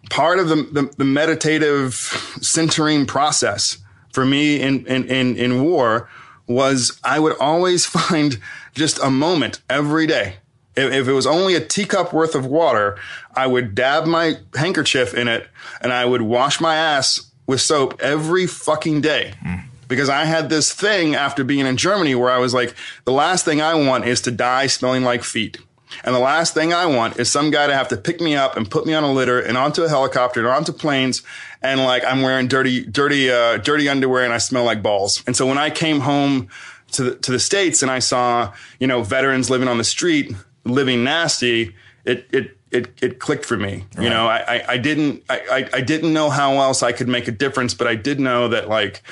part 0.09 0.39
of 0.39 0.49
the, 0.49 0.55
the, 0.55 0.93
the 0.97 1.05
meditative 1.05 1.93
centering 2.41 3.05
process 3.05 3.77
for 4.11 4.25
me 4.25 4.61
in, 4.61 4.85
in, 4.85 5.05
in, 5.05 5.35
in 5.35 5.63
war 5.63 6.09
was 6.47 6.99
I 7.03 7.19
would 7.19 7.37
always 7.39 7.85
find 7.87 8.39
just 8.73 8.99
a 8.99 9.09
moment 9.09 9.61
every 9.69 10.07
day. 10.07 10.35
If, 10.75 10.91
if, 10.91 11.07
it 11.07 11.13
was 11.13 11.27
only 11.27 11.53
a 11.53 11.63
teacup 11.63 12.13
worth 12.13 12.33
of 12.33 12.47
water, 12.47 12.97
I 13.35 13.45
would 13.45 13.75
dab 13.75 14.07
my 14.07 14.37
handkerchief 14.55 15.13
in 15.13 15.27
it 15.27 15.47
and 15.81 15.93
I 15.93 16.05
would 16.05 16.23
wash 16.23 16.59
my 16.59 16.75
ass 16.75 17.31
with 17.45 17.61
soap 17.61 18.01
every 18.01 18.47
fucking 18.47 19.01
day. 19.01 19.33
Mm. 19.45 19.65
Because 19.87 20.09
I 20.09 20.25
had 20.25 20.49
this 20.49 20.73
thing 20.73 21.13
after 21.13 21.43
being 21.43 21.67
in 21.67 21.77
Germany 21.77 22.15
where 22.15 22.31
I 22.31 22.39
was 22.39 22.53
like, 22.53 22.73
the 23.05 23.11
last 23.11 23.45
thing 23.45 23.61
I 23.61 23.75
want 23.75 24.05
is 24.05 24.21
to 24.21 24.31
die 24.31 24.65
smelling 24.65 25.03
like 25.03 25.23
feet. 25.23 25.59
And 26.03 26.13
the 26.13 26.19
last 26.19 26.53
thing 26.53 26.73
I 26.73 26.86
want 26.86 27.19
is 27.19 27.29
some 27.29 27.51
guy 27.51 27.67
to 27.67 27.73
have 27.73 27.88
to 27.89 27.97
pick 27.97 28.21
me 28.21 28.36
up 28.36 28.58
and 28.58 28.69
put 28.69 28.86
me 28.86 28.93
on 28.93 29.03
a 29.03 29.12
litter 29.12 29.39
and 29.39 29.58
onto 29.58 29.84
a 29.84 29.89
helicopter 29.89 30.39
and 30.39 30.49
onto 30.49 30.71
planes. 30.71 31.23
And 31.62 31.84
like 31.84 32.03
I'm 32.06 32.21
wearing 32.21 32.47
dirty, 32.47 32.86
dirty, 32.86 33.32
uh, 33.32 33.58
dirty 33.58 33.89
underwear 33.89 34.23
and 34.23 34.34
I 34.34 34.38
smell 34.38 34.63
like 34.63 34.82
balls. 34.82 35.23
And 35.25 35.36
so 35.36 35.47
when 35.47 35.58
I 35.58 35.69
came 35.69 36.01
home 36.01 36.49
to 36.91 37.03
the, 37.03 37.15
to 37.15 37.32
the 37.32 37.39
States 37.39 37.82
and 37.82 37.91
I 37.91 37.99
saw, 37.99 38.53
you 38.79 38.88
know, 38.88 39.03
veterans 39.03 39.49
living 39.49 39.67
on 39.67 39.77
the 39.77 39.84
street, 39.84 40.34
living 40.63 41.03
nasty, 41.03 41.75
it, 42.06 42.27
it, 42.32 42.58
it, 42.71 42.91
it 43.01 43.19
clicked 43.19 43.45
for 43.45 43.58
me. 43.58 43.86
Right. 43.95 44.03
You 44.03 44.10
know, 44.10 44.27
I, 44.27 44.38
I, 44.38 44.65
I 44.69 44.77
didn't, 44.77 45.23
I, 45.29 45.69
I 45.73 45.82
didn't 45.82 46.12
know 46.13 46.29
how 46.29 46.60
else 46.60 46.84
I 46.84 46.91
could 46.91 47.08
make 47.08 47.27
a 47.27 47.32
difference, 47.32 47.73
but 47.73 47.88
I 47.88 47.95
did 47.95 48.19
know 48.19 48.47
that 48.49 48.67
like, 48.67 49.03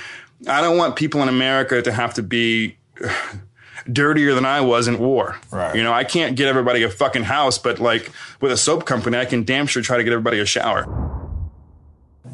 I 0.48 0.62
don't 0.62 0.78
want 0.78 0.96
people 0.96 1.22
in 1.22 1.30
America 1.30 1.82
to 1.82 1.92
have 1.92 2.16
to 2.16 2.24
be 2.24 2.78
dirtier 3.92 4.34
than 4.34 4.46
I 4.46 4.62
was 4.62 4.88
in 4.88 5.00
war. 5.00 5.38
Right. 5.52 5.76
You 5.76 5.84
know, 5.84 5.94
I 5.94 6.04
can't 6.04 6.36
get 6.36 6.48
everybody 6.48 6.84
a 6.84 6.90
fucking 6.90 7.24
house, 7.24 7.58
but 7.58 7.80
like 7.80 8.12
with 8.40 8.52
a 8.52 8.58
soap 8.58 8.86
company, 8.86 9.18
I 9.18 9.26
can 9.26 9.44
damn 9.44 9.68
sure 9.68 9.82
try 9.82 9.98
to 9.98 10.04
get 10.04 10.14
everybody 10.14 10.40
a 10.40 10.46
shower. 10.46 10.86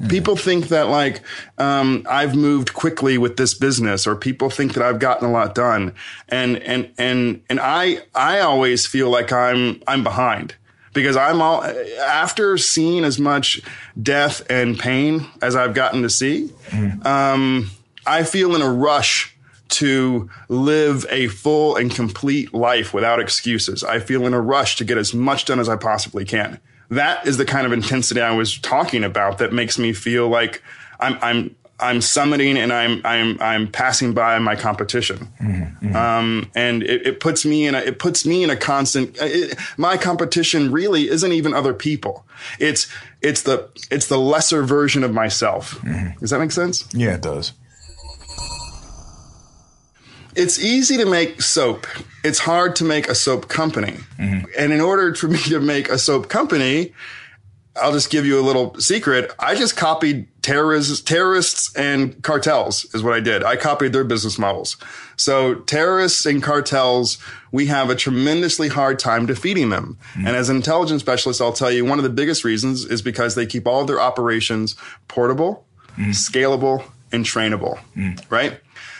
Mm. 0.01 0.09
People 0.09 0.35
think 0.35 0.67
that 0.67 0.87
like 0.87 1.21
um, 1.57 2.05
I've 2.09 2.35
moved 2.35 2.73
quickly 2.73 3.17
with 3.17 3.37
this 3.37 3.53
business, 3.53 4.05
or 4.05 4.15
people 4.15 4.49
think 4.49 4.73
that 4.73 4.83
I've 4.83 4.99
gotten 4.99 5.27
a 5.27 5.31
lot 5.31 5.55
done, 5.55 5.95
and 6.29 6.57
and 6.57 6.91
and 6.97 7.41
and 7.49 7.59
I 7.59 8.01
I 8.13 8.39
always 8.39 8.85
feel 8.85 9.09
like 9.09 9.31
I'm 9.31 9.81
I'm 9.87 10.03
behind 10.03 10.55
because 10.93 11.15
I'm 11.15 11.41
all 11.41 11.63
after 11.63 12.57
seeing 12.57 13.05
as 13.05 13.19
much 13.19 13.61
death 14.01 14.45
and 14.49 14.77
pain 14.77 15.27
as 15.41 15.55
I've 15.55 15.73
gotten 15.73 16.01
to 16.03 16.09
see. 16.09 16.49
Mm. 16.69 17.05
Um, 17.05 17.71
I 18.05 18.23
feel 18.23 18.55
in 18.55 18.61
a 18.61 18.71
rush 18.71 19.36
to 19.69 20.29
live 20.49 21.05
a 21.09 21.27
full 21.27 21.75
and 21.75 21.91
complete 21.91 22.53
life 22.53 22.93
without 22.93 23.19
excuses. 23.19 23.83
I 23.83 23.99
feel 23.99 24.25
in 24.25 24.33
a 24.33 24.41
rush 24.41 24.77
to 24.77 24.85
get 24.85 24.97
as 24.97 25.13
much 25.13 25.45
done 25.45 25.59
as 25.59 25.69
I 25.69 25.75
possibly 25.75 26.25
can. 26.25 26.59
That 26.89 27.27
is 27.27 27.37
the 27.37 27.45
kind 27.45 27.65
of 27.65 27.73
intensity 27.73 28.21
I 28.21 28.31
was 28.31 28.57
talking 28.59 29.03
about 29.03 29.39
that 29.39 29.51
makes 29.51 29.77
me 29.77 29.91
feel 29.93 30.29
like 30.29 30.63
I'm, 30.99 31.17
I'm, 31.21 31.55
I'm 31.79 31.97
summiting 31.97 32.55
and 32.55 32.71
I'm, 32.71 33.01
I'm, 33.03 33.39
I'm 33.41 33.67
passing 33.67 34.13
by 34.13 34.39
my 34.39 34.55
competition. 34.55 35.27
Mm-hmm. 35.39 35.95
Um, 35.95 36.49
and 36.55 36.81
it, 36.83 37.05
it, 37.05 37.19
puts 37.19 37.45
me 37.45 37.67
in 37.67 37.75
a, 37.75 37.79
it 37.79 37.99
puts 37.99 38.25
me 38.25 38.43
in 38.43 38.49
a 38.49 38.55
constant, 38.55 39.17
it, 39.19 39.59
my 39.75 39.97
competition 39.97 40.71
really 40.71 41.09
isn't 41.09 41.31
even 41.31 41.53
other 41.53 41.73
people. 41.73 42.25
It's, 42.57 42.87
it's 43.21 43.41
the, 43.41 43.69
it's 43.91 44.07
the 44.07 44.17
lesser 44.17 44.63
version 44.63 45.03
of 45.03 45.13
myself. 45.13 45.73
Mm-hmm. 45.81 46.19
Does 46.19 46.29
that 46.29 46.39
make 46.39 46.51
sense? 46.51 46.87
Yeah, 46.93 47.15
it 47.15 47.21
does 47.21 47.51
It's 50.37 50.59
easy 50.59 50.97
to 50.97 51.05
make 51.05 51.41
soap. 51.41 51.87
It's 52.23 52.37
hard 52.37 52.75
to 52.77 52.83
make 52.83 53.09
a 53.09 53.15
soap 53.15 53.47
company. 53.47 53.97
Mm-hmm. 54.19 54.45
And 54.57 54.71
in 54.71 54.81
order 54.81 55.15
for 55.15 55.27
me 55.27 55.39
to 55.39 55.59
make 55.59 55.89
a 55.89 55.97
soap 55.97 56.29
company, 56.29 56.93
I'll 57.75 57.91
just 57.91 58.11
give 58.11 58.25
you 58.25 58.39
a 58.39 58.41
little 58.41 58.75
secret. 58.79 59.33
I 59.39 59.55
just 59.55 59.75
copied 59.75 60.27
terrorists, 60.43 61.01
terrorists 61.01 61.75
and 61.75 62.21
cartels 62.21 62.85
is 62.93 63.01
what 63.01 63.13
I 63.13 63.19
did. 63.19 63.43
I 63.43 63.55
copied 63.55 63.93
their 63.93 64.03
business 64.03 64.37
models. 64.37 64.77
So 65.15 65.55
terrorists 65.55 66.25
and 66.25 66.41
cartels, 66.41 67.17
we 67.51 67.65
have 67.67 67.89
a 67.89 67.95
tremendously 67.95 68.67
hard 68.67 68.99
time 68.99 69.25
defeating 69.25 69.69
them. 69.69 69.97
Mm-hmm. 70.13 70.27
And 70.27 70.35
as 70.35 70.49
an 70.49 70.55
intelligence 70.55 71.01
specialist, 71.01 71.41
I'll 71.41 71.53
tell 71.53 71.71
you 71.71 71.83
one 71.83 71.97
of 71.97 72.03
the 72.03 72.11
biggest 72.11 72.43
reasons 72.43 72.85
is 72.85 73.01
because 73.01 73.33
they 73.33 73.45
keep 73.47 73.67
all 73.67 73.81
of 73.81 73.87
their 73.87 73.99
operations 73.99 74.75
portable, 75.07 75.65
mm-hmm. 75.93 76.11
scalable, 76.11 76.83
and 77.11 77.25
trainable, 77.25 77.79
right? 78.29 78.59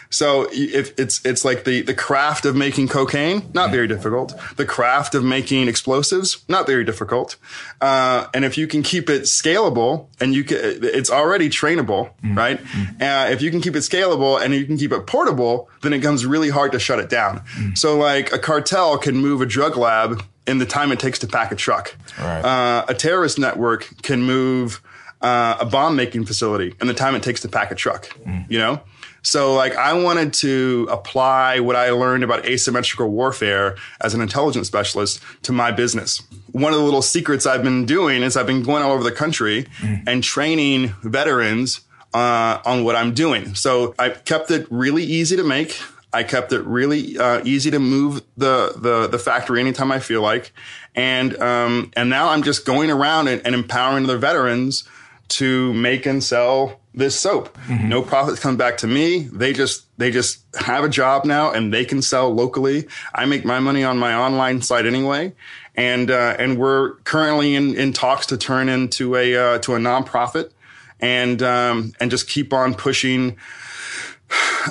So 0.09 0.47
if 0.51 0.97
it's 0.99 1.23
it's 1.25 1.43
like 1.43 1.63
the 1.63 1.81
the 1.81 1.93
craft 1.93 2.45
of 2.45 2.55
making 2.55 2.87
cocaine, 2.87 3.49
not 3.53 3.71
very 3.71 3.87
difficult. 3.87 4.33
The 4.55 4.65
craft 4.65 5.15
of 5.15 5.23
making 5.23 5.67
explosives, 5.67 6.43
not 6.47 6.65
very 6.65 6.83
difficult. 6.83 7.35
Uh, 7.81 8.27
and 8.33 8.45
if 8.45 8.57
you 8.57 8.67
can 8.67 8.83
keep 8.83 9.09
it 9.09 9.23
scalable 9.23 10.07
and 10.19 10.33
you 10.33 10.43
can, 10.43 10.57
it's 10.61 11.09
already 11.09 11.49
trainable, 11.49 12.11
right? 12.23 12.59
Uh, 13.01 13.29
if 13.31 13.41
you 13.41 13.51
can 13.51 13.61
keep 13.61 13.75
it 13.75 13.79
scalable 13.79 14.41
and 14.41 14.53
you 14.53 14.65
can 14.65 14.77
keep 14.77 14.91
it 14.91 15.05
portable, 15.07 15.69
then 15.81 15.93
it 15.93 15.99
becomes 15.99 16.25
really 16.25 16.49
hard 16.49 16.71
to 16.71 16.79
shut 16.79 16.99
it 16.99 17.09
down. 17.09 17.41
So 17.75 17.97
like 17.97 18.31
a 18.31 18.39
cartel 18.39 18.97
can 18.97 19.17
move 19.17 19.41
a 19.41 19.45
drug 19.45 19.75
lab 19.77 20.23
in 20.45 20.59
the 20.59 20.65
time 20.65 20.91
it 20.91 20.99
takes 20.99 21.19
to 21.19 21.27
pack 21.27 21.51
a 21.51 21.55
truck. 21.55 21.95
Right. 22.17 22.41
Uh, 22.41 22.85
a 22.87 22.93
terrorist 22.93 23.37
network 23.37 23.89
can 24.01 24.23
move 24.23 24.81
uh, 25.21 25.57
a 25.59 25.65
bomb 25.65 25.95
making 25.95 26.25
facility 26.25 26.73
in 26.79 26.87
the 26.87 26.93
time 26.93 27.15
it 27.15 27.23
takes 27.23 27.41
to 27.41 27.49
pack 27.49 27.71
a 27.71 27.75
truck. 27.75 28.09
You 28.47 28.59
know. 28.59 28.81
So, 29.23 29.55
like, 29.55 29.75
I 29.75 29.93
wanted 29.93 30.33
to 30.35 30.87
apply 30.89 31.59
what 31.59 31.75
I 31.75 31.89
learned 31.89 32.23
about 32.23 32.45
asymmetrical 32.45 33.09
warfare 33.09 33.75
as 34.01 34.13
an 34.13 34.21
intelligence 34.21 34.67
specialist 34.67 35.21
to 35.43 35.51
my 35.51 35.71
business. 35.71 36.21
One 36.51 36.73
of 36.73 36.79
the 36.79 36.85
little 36.85 37.01
secrets 37.01 37.45
I've 37.45 37.63
been 37.63 37.85
doing 37.85 38.23
is 38.23 38.37
I've 38.37 38.47
been 38.47 38.63
going 38.63 38.83
all 38.83 38.91
over 38.91 39.03
the 39.03 39.11
country 39.11 39.67
and 40.07 40.23
training 40.23 40.93
veterans 41.03 41.81
uh, 42.13 42.59
on 42.65 42.83
what 42.83 42.95
I'm 42.95 43.13
doing. 43.13 43.55
So, 43.55 43.93
I 43.99 44.09
kept 44.09 44.49
it 44.51 44.65
really 44.69 45.03
easy 45.03 45.35
to 45.35 45.43
make. 45.43 45.77
I 46.13 46.23
kept 46.23 46.53
it 46.53 46.61
really 46.61 47.17
uh, 47.17 47.41
easy 47.43 47.69
to 47.71 47.79
move 47.79 48.21
the, 48.37 48.73
the 48.77 49.07
the 49.07 49.19
factory 49.19 49.59
anytime 49.59 49.91
I 49.91 49.99
feel 49.99 50.21
like, 50.21 50.53
and 50.95 51.35
um, 51.41 51.91
and 51.97 52.09
now 52.09 52.29
I'm 52.29 52.43
just 52.43 52.65
going 52.65 52.89
around 52.89 53.27
and, 53.27 53.45
and 53.45 53.53
empowering 53.53 54.07
the 54.07 54.17
veterans 54.17 54.87
to 55.27 55.73
make 55.73 56.05
and 56.05 56.23
sell 56.23 56.79
this 56.97 57.17
soap. 57.17 57.55
No 57.87 58.01
profits 58.01 58.39
come 58.39 58.57
back 58.57 58.77
to 58.77 58.87
me. 58.87 59.19
They 59.31 59.53
just 59.53 59.85
they 59.97 60.11
just 60.11 60.43
have 60.55 60.83
a 60.83 60.89
job 60.89 61.25
now 61.25 61.51
and 61.51 61.73
they 61.73 61.85
can 61.85 62.01
sell 62.01 62.33
locally. 62.33 62.87
I 63.13 63.25
make 63.25 63.45
my 63.45 63.59
money 63.59 63.83
on 63.83 63.97
my 63.97 64.15
online 64.15 64.61
site 64.61 64.85
anyway. 64.85 65.33
And 65.75 66.09
uh, 66.09 66.35
and 66.39 66.57
we're 66.57 66.95
currently 67.03 67.53
in, 67.55 67.75
in 67.75 67.93
talks 67.93 68.25
to 68.27 68.37
turn 68.37 68.67
into 68.67 69.15
a 69.15 69.35
uh, 69.35 69.59
to 69.59 69.75
a 69.75 69.77
nonprofit 69.77 70.51
and 70.99 71.41
um, 71.43 71.93
and 71.99 72.09
just 72.09 72.27
keep 72.27 72.51
on 72.51 72.73
pushing 72.73 73.37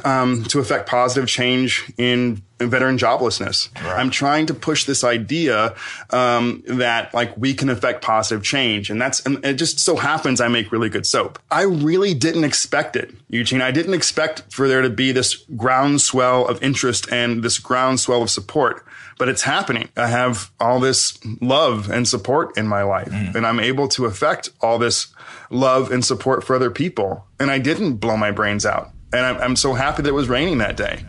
um, 0.05 0.45
to 0.45 0.59
affect 0.59 0.89
positive 0.89 1.29
change 1.29 1.91
in 1.97 2.43
veteran 2.59 2.97
joblessness. 2.97 3.69
I'm 3.85 4.11
trying 4.11 4.47
to 4.47 4.55
push 4.55 4.85
this 4.85 5.05
idea 5.05 5.75
um, 6.11 6.63
that 6.67 7.13
like 7.13 7.37
we 7.37 7.55
can 7.55 7.69
affect 7.69 8.03
positive 8.03 8.43
change, 8.43 8.91
and 8.91 9.01
that's 9.01 9.25
and 9.27 9.45
it 9.45 9.55
just 9.55 9.81
so 9.81 9.97
happens 9.97 10.41
I 10.41 10.49
make 10.49 10.73
really 10.73 10.89
good 10.89 11.07
soap. 11.07 11.39
I 11.51 11.63
really 11.63 12.15
didn't 12.15 12.45
expect 12.45 12.97
it, 12.97 13.15
Eugene. 13.29 13.61
I 13.61 13.71
didn't 13.71 13.95
expect 13.95 14.53
for 14.53 14.69
there 14.69 14.83
to 14.83 14.91
be 14.91 15.13
this 15.13 15.37
groundswell 15.57 16.47
of 16.47 16.63
interest 16.63 17.11
and 17.13 17.43
this 17.43 17.59
groundswell 17.59 18.23
of 18.23 18.31
support. 18.31 18.85
But 19.19 19.31
it's 19.31 19.43
happening. 19.43 19.89
I 19.97 20.09
have 20.09 20.51
all 20.61 20.79
this 20.79 21.19
love 21.41 21.91
and 21.91 22.07
support 22.07 22.57
in 22.59 22.67
my 22.67 22.83
life, 22.83 23.09
and 23.35 23.47
I'm 23.47 23.61
able 23.61 23.89
to 23.89 24.05
affect 24.05 24.51
all 24.61 24.79
this 24.79 25.07
love 25.49 25.91
and 25.91 26.05
support 26.05 26.45
for 26.45 26.55
other 26.55 26.71
people. 26.71 27.25
And 27.41 27.51
I 27.51 27.59
didn't 27.59 27.97
blow 27.97 28.19
my 28.19 28.31
brains 28.31 28.67
out. 28.67 28.91
And 29.13 29.25
I'm, 29.25 29.37
I'm 29.39 29.57
so 29.57 29.75
happy 29.75 30.03
that 30.03 30.09
it 30.09 30.13
was 30.13 30.29
raining 30.29 30.59
that 30.59 30.77
day. 30.77 31.05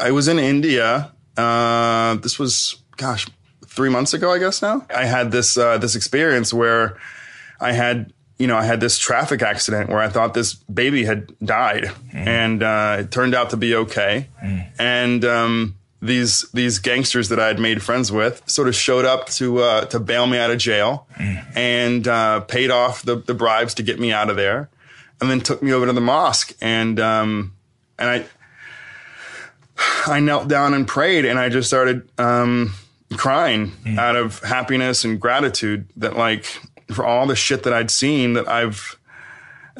I 0.00 0.10
was 0.10 0.28
in 0.28 0.38
India. 0.38 1.12
Uh, 1.36 2.14
this 2.16 2.38
was, 2.38 2.76
gosh, 2.96 3.26
three 3.66 3.90
months 3.90 4.14
ago, 4.14 4.32
I 4.32 4.38
guess 4.38 4.62
now. 4.62 4.86
I 4.94 5.04
had 5.04 5.30
this 5.30 5.56
uh, 5.56 5.78
this 5.78 5.94
experience 5.94 6.52
where 6.54 6.96
I 7.60 7.72
had, 7.72 8.12
you 8.38 8.46
know, 8.46 8.56
I 8.56 8.64
had 8.64 8.80
this 8.80 8.98
traffic 8.98 9.42
accident 9.42 9.90
where 9.90 10.00
I 10.00 10.08
thought 10.08 10.34
this 10.34 10.54
baby 10.54 11.04
had 11.04 11.38
died, 11.40 11.90
and 12.12 12.62
uh, 12.62 12.96
it 13.00 13.10
turned 13.10 13.34
out 13.34 13.50
to 13.50 13.56
be 13.56 13.74
okay. 13.74 14.28
And 14.78 15.24
um, 15.24 15.77
these 16.00 16.48
these 16.52 16.78
gangsters 16.78 17.28
that 17.28 17.40
I 17.40 17.48
had 17.48 17.58
made 17.58 17.82
friends 17.82 18.12
with 18.12 18.42
sort 18.46 18.68
of 18.68 18.74
showed 18.74 19.04
up 19.04 19.26
to 19.30 19.58
uh, 19.58 19.84
to 19.86 19.98
bail 19.98 20.26
me 20.26 20.38
out 20.38 20.50
of 20.50 20.58
jail, 20.58 21.06
and 21.54 22.06
uh, 22.06 22.40
paid 22.40 22.70
off 22.70 23.02
the 23.02 23.16
the 23.16 23.34
bribes 23.34 23.74
to 23.74 23.82
get 23.82 23.98
me 23.98 24.12
out 24.12 24.30
of 24.30 24.36
there, 24.36 24.68
and 25.20 25.30
then 25.30 25.40
took 25.40 25.62
me 25.62 25.72
over 25.72 25.86
to 25.86 25.92
the 25.92 26.00
mosque, 26.00 26.54
and 26.60 27.00
um, 27.00 27.54
and 27.98 28.08
I. 28.08 28.26
I 30.08 30.18
knelt 30.18 30.48
down 30.48 30.74
and 30.74 30.88
prayed, 30.88 31.24
and 31.24 31.38
I 31.38 31.48
just 31.48 31.68
started 31.68 32.08
um, 32.18 32.74
crying 33.16 33.70
out 33.96 34.16
of 34.16 34.40
happiness 34.40 35.04
and 35.04 35.20
gratitude 35.20 35.86
that, 35.98 36.16
like, 36.16 36.46
for 36.92 37.04
all 37.04 37.28
the 37.28 37.36
shit 37.36 37.62
that 37.62 37.72
I'd 37.72 37.88
seen, 37.92 38.32
that 38.32 38.48
I've, 38.48 38.97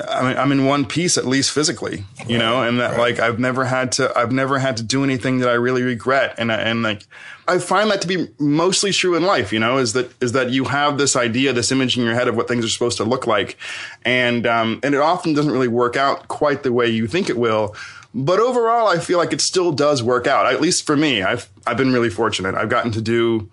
I 0.07 0.29
mean, 0.29 0.37
I'm 0.37 0.53
in 0.53 0.65
one 0.65 0.85
piece 0.85 1.19
at 1.19 1.27
least 1.27 1.51
physically, 1.51 2.05
you 2.29 2.39
know, 2.39 2.63
and 2.63 2.79
that 2.79 2.99
like 2.99 3.19
I've 3.19 3.39
never 3.41 3.65
had 3.65 3.91
to, 3.93 4.17
I've 4.17 4.31
never 4.31 4.59
had 4.61 4.77
to 4.77 4.83
do 4.85 5.03
anything 5.03 5.39
that 5.39 5.49
I 5.49 5.55
really 5.55 5.83
regret, 5.83 6.35
and 6.39 6.53
I- 6.53 6.61
and 6.61 6.83
like 6.85 7.03
I 7.49 7.59
find 7.59 7.91
that 7.91 8.01
to 8.03 8.07
be 8.09 8.29
mostly 8.39 8.93
true 8.93 9.17
in 9.17 9.23
life, 9.25 9.53
you 9.53 9.59
know, 9.59 9.79
is 9.79 9.95
that 9.95 10.11
is 10.23 10.33
that 10.33 10.51
you 10.51 10.65
have 10.67 10.99
this 10.99 11.17
idea, 11.17 11.53
this 11.53 11.73
image 11.73 11.97
in 11.99 12.05
your 12.05 12.15
head 12.15 12.29
of 12.29 12.37
what 12.37 12.47
things 12.47 12.65
are 12.65 12.69
supposed 12.69 12.97
to 12.99 13.05
look 13.05 13.27
like, 13.27 13.57
and 14.05 14.47
um, 14.47 14.79
and 14.85 14.95
it 14.95 15.01
often 15.01 15.35
doesn't 15.35 15.51
really 15.53 15.69
work 15.69 15.97
out 15.97 16.29
quite 16.29 16.63
the 16.63 16.73
way 16.73 16.87
you 16.87 17.07
think 17.09 17.29
it 17.29 17.37
will. 17.39 17.75
But 18.15 18.39
overall, 18.41 18.87
I 18.89 18.99
feel 18.99 19.19
like 19.19 19.33
it 19.33 19.41
still 19.41 19.73
does 19.73 20.03
work 20.03 20.27
out. 20.27 20.47
At 20.47 20.61
least 20.61 20.87
for 20.87 20.97
me, 20.97 21.23
I've 21.23 21.49
I've 21.67 21.77
been 21.77 21.93
really 21.93 22.11
fortunate. 22.11 22.55
I've 22.55 22.69
gotten 22.71 22.93
to 22.93 23.01
do, 23.01 23.49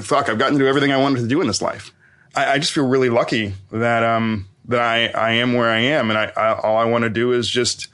fuck, 0.00 0.28
I've 0.28 0.38
gotten 0.38 0.54
to 0.54 0.60
do 0.60 0.66
everything 0.68 0.92
I 0.92 0.98
wanted 0.98 1.20
to 1.20 1.28
do 1.28 1.40
in 1.40 1.46
this 1.46 1.62
life. 1.62 1.92
I, 2.34 2.52
I 2.52 2.58
just 2.58 2.72
feel 2.72 2.86
really 2.86 3.08
lucky 3.08 3.54
that 3.72 4.02
um 4.04 4.46
that 4.68 4.80
I 4.80 5.08
I 5.08 5.32
am 5.32 5.54
where 5.54 5.70
I 5.70 5.80
am, 5.80 6.10
and 6.10 6.18
I, 6.18 6.32
I 6.36 6.54
all 6.60 6.76
I 6.76 6.84
want 6.84 7.04
to 7.04 7.10
do 7.10 7.32
is 7.32 7.48
just 7.48 7.88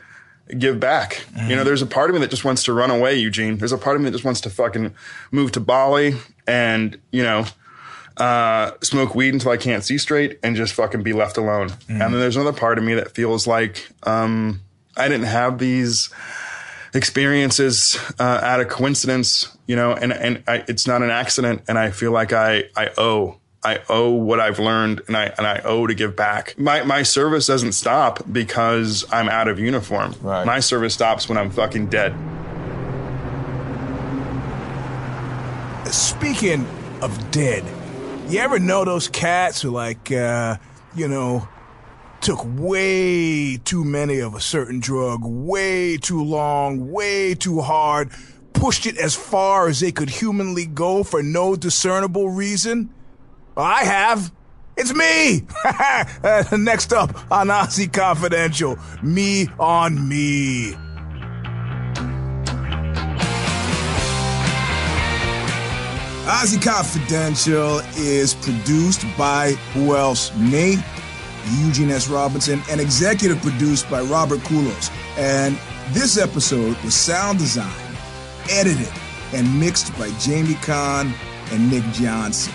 give 0.59 0.79
back. 0.79 1.25
You 1.49 1.57
know, 1.57 1.65
there's 1.65 1.83
a 1.83 1.87
part 1.87 2.11
of 2.11 2.15
me 2.15 2.21
that 2.21 2.31
just 2.31 2.45
wants 2.45 2.65
to 2.65 2.73
run 2.73 2.91
away, 2.91 3.17
Eugene. 3.17 3.57
There's 3.57 3.73
a 3.73 3.79
part 3.79 3.97
of 3.97 4.03
me 4.03 4.11
that 4.11 4.13
just 4.13 4.25
wants 4.25 4.43
to 4.43 4.51
fucking 4.51 4.95
move 5.31 5.53
to 5.53 5.61
Bali 5.61 6.17
and 6.47 7.01
you 7.11 7.23
know 7.23 7.47
uh, 8.17 8.73
smoke 8.83 9.15
weed 9.15 9.35
until 9.35 9.51
I 9.51 9.57
can't 9.57 9.83
see 9.83 9.99
straight 9.99 10.39
and 10.43 10.55
just 10.55 10.75
fucking 10.75 11.03
be 11.03 11.13
left 11.13 11.37
alone. 11.37 11.71
And 11.89 12.01
then 12.01 12.21
there's 12.21 12.37
another 12.37 12.57
part 12.57 12.79
of 12.79 12.85
me 12.85 12.95
that 12.95 13.13
feels 13.13 13.47
like 13.47 13.89
um, 14.05 14.61
I 14.97 15.09
didn't 15.09 15.27
have 15.27 15.59
these 15.59 16.11
experiences 16.93 17.99
uh, 18.21 18.41
out 18.43 18.61
of 18.61 18.69
coincidence, 18.69 19.57
you 19.67 19.77
know, 19.77 19.93
and 19.93 20.13
and 20.13 20.45
I, 20.47 20.65
it's 20.69 20.87
not 20.87 21.03
an 21.03 21.11
accident. 21.11 21.63
And 21.69 21.79
I 21.79 21.91
feel 21.91 22.13
like 22.13 22.33
I 22.33 22.65
I 22.77 22.91
owe. 22.99 23.41
I 23.65 23.81
owe 23.89 24.11
what 24.11 24.41
I've 24.41 24.59
learned 24.59 25.01
and 25.07 25.17
I 25.17 25.25
and 25.39 25.47
I 25.47 25.61
owe 25.65 25.87
to 25.87 25.95
give 25.95 26.15
back. 26.15 26.55
My 26.59 26.83
my 26.83 27.03
service 27.03 27.47
doesn't 27.47 27.73
stop 27.73 28.23
because 28.31 29.05
I'm 29.11 29.29
out 29.29 29.49
of 29.49 29.59
uniform. 29.59 30.15
Right. 30.21 30.45
My 30.45 30.61
service 30.61 30.95
stops 30.95 31.29
when 31.29 31.39
I'm 31.39 31.51
fucking 31.51 31.87
dead. 31.87 32.15
Speaking 35.87 36.67
of 37.03 37.31
dead, 37.31 37.65
you 38.29 38.41
ever 38.41 38.59
know 38.59 38.85
those 38.85 39.09
cats 39.09 39.63
who 39.63 39.71
like, 39.71 40.11
uh, 40.11 40.57
you 40.97 41.09
know, 41.09 41.49
took 42.21 42.41
way 42.45 43.59
too 43.59 43.85
many 43.85 44.19
of 44.19 44.35
a 44.35 44.41
certain 44.41 44.81
drug, 44.81 45.21
way 45.23 45.99
too 45.99 46.25
long, 46.25 46.91
way 46.91 47.35
too 47.35 47.61
hard, 47.61 48.11
pushed 48.55 48.87
it 48.87 48.97
as 48.97 49.15
far 49.15 49.69
as 49.69 49.81
they 49.81 49.93
could 49.93 50.09
humanly 50.09 50.65
go 50.65 51.05
for 51.05 51.23
no 51.23 51.55
discernible 51.55 52.31
reason? 52.31 52.89
I 53.57 53.85
have. 53.85 54.33
It's 54.77 54.93
me! 54.93 55.47
Next 56.65 56.93
up 56.93 57.31
on 57.31 57.49
OZY 57.49 57.93
Confidential, 57.93 58.77
me 59.05 59.49
on 59.61 60.09
me. 60.09 60.75
OZY 66.27 66.61
Confidential 66.61 67.79
is 67.97 68.35
produced 68.35 69.07
by 69.17 69.53
who 69.75 69.95
else? 69.95 70.35
Me, 70.37 70.77
Eugene 71.61 71.91
S. 71.91 72.09
Robinson, 72.09 72.61
and 72.69 72.81
executive 72.81 73.41
produced 73.43 73.89
by 73.89 74.01
Robert 74.01 74.41
Kulos. 74.41 74.91
And 75.17 75.57
this 75.93 76.19
episode 76.19 76.77
was 76.83 76.97
sound 76.97 77.39
designed, 77.39 77.97
edited, 78.51 78.93
and 79.33 79.61
mixed 79.61 79.97
by 79.97 80.11
Jamie 80.19 80.55
Kahn 80.55 81.15
and 81.53 81.71
Nick 81.71 81.85
Johnson. 81.93 82.53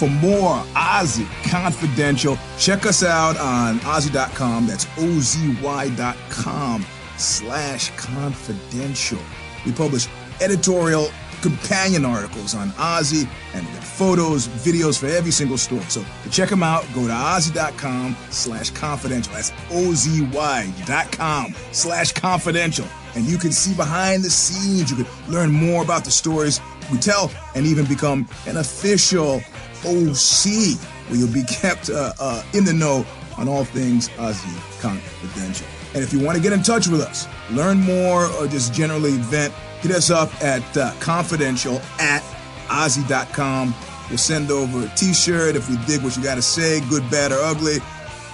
For 0.00 0.08
more 0.08 0.64
OZY 0.76 1.26
Confidential. 1.50 2.38
Check 2.56 2.86
us 2.86 3.02
out 3.04 3.36
on 3.36 3.80
OZY.com. 3.80 4.66
That's 4.66 4.86
O-Z-Y.com 4.96 6.86
slash 7.18 7.90
confidential. 7.98 9.18
We 9.66 9.72
publish 9.72 10.08
editorial 10.40 11.10
companion 11.42 12.06
articles 12.06 12.54
on 12.54 12.70
OZY 12.70 13.28
and 13.52 13.66
photos, 13.66 14.48
videos 14.48 14.98
for 14.98 15.04
every 15.04 15.32
single 15.32 15.58
story. 15.58 15.82
So 15.90 16.02
to 16.22 16.30
check 16.30 16.48
them 16.48 16.62
out, 16.62 16.86
go 16.94 17.06
to 17.06 17.12
OZY.com 17.12 18.16
slash 18.30 18.70
confidential. 18.70 19.34
That's 19.34 19.52
O-Z-Y.com 19.70 21.54
slash 21.72 22.12
confidential. 22.12 22.86
And 23.14 23.26
you 23.26 23.36
can 23.36 23.52
see 23.52 23.74
behind 23.74 24.24
the 24.24 24.30
scenes. 24.30 24.90
You 24.90 25.04
can 25.04 25.30
learn 25.30 25.50
more 25.50 25.82
about 25.82 26.06
the 26.06 26.10
stories 26.10 26.58
we 26.90 26.96
tell 26.96 27.30
and 27.54 27.66
even 27.66 27.84
become 27.84 28.26
an 28.46 28.56
official 28.56 29.42
OC 29.84 30.78
where 31.08 31.18
you'll 31.18 31.32
be 31.32 31.44
kept 31.44 31.90
uh, 31.90 32.12
uh, 32.20 32.42
in 32.54 32.64
the 32.64 32.72
know 32.72 33.04
on 33.36 33.48
all 33.48 33.64
things 33.64 34.08
OZY 34.10 34.80
Confidential. 34.80 35.66
And 35.94 36.04
if 36.04 36.12
you 36.12 36.20
want 36.20 36.36
to 36.36 36.42
get 36.42 36.52
in 36.52 36.62
touch 36.62 36.86
with 36.86 37.00
us, 37.00 37.26
learn 37.50 37.80
more, 37.80 38.26
or 38.26 38.46
just 38.46 38.72
generally 38.72 39.16
vent, 39.16 39.52
hit 39.80 39.90
us 39.90 40.10
up 40.10 40.30
at 40.42 40.76
uh, 40.76 40.92
confidential 41.00 41.80
at 41.98 42.22
ozy.com. 42.68 43.74
We'll 44.08 44.18
send 44.18 44.50
over 44.50 44.86
a 44.86 44.88
t 44.96 45.12
shirt 45.12 45.56
if 45.56 45.68
we 45.68 45.76
dig 45.86 46.02
what 46.02 46.16
you 46.16 46.22
got 46.22 46.36
to 46.36 46.42
say, 46.42 46.80
good, 46.88 47.08
bad, 47.10 47.32
or 47.32 47.38
ugly, 47.40 47.78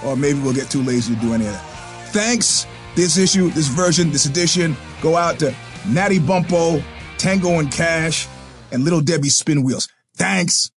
or 0.03 0.15
maybe 0.15 0.39
we'll 0.39 0.53
get 0.53 0.69
too 0.69 0.83
lazy 0.83 1.15
to 1.15 1.21
do 1.21 1.33
any 1.33 1.45
of 1.45 1.53
that. 1.53 1.63
Thanks. 2.11 2.67
This 2.95 3.17
issue, 3.17 3.49
this 3.51 3.67
version, 3.67 4.11
this 4.11 4.25
edition 4.25 4.75
go 5.01 5.15
out 5.15 5.37
to 5.39 5.53
Natty 5.87 6.19
Bumppo, 6.19 6.83
Tango 7.17 7.59
and 7.59 7.71
Cash, 7.71 8.27
and 8.71 8.83
Little 8.83 9.01
Debbie 9.01 9.29
Spin 9.29 9.63
Wheels. 9.63 9.87
Thanks. 10.15 10.71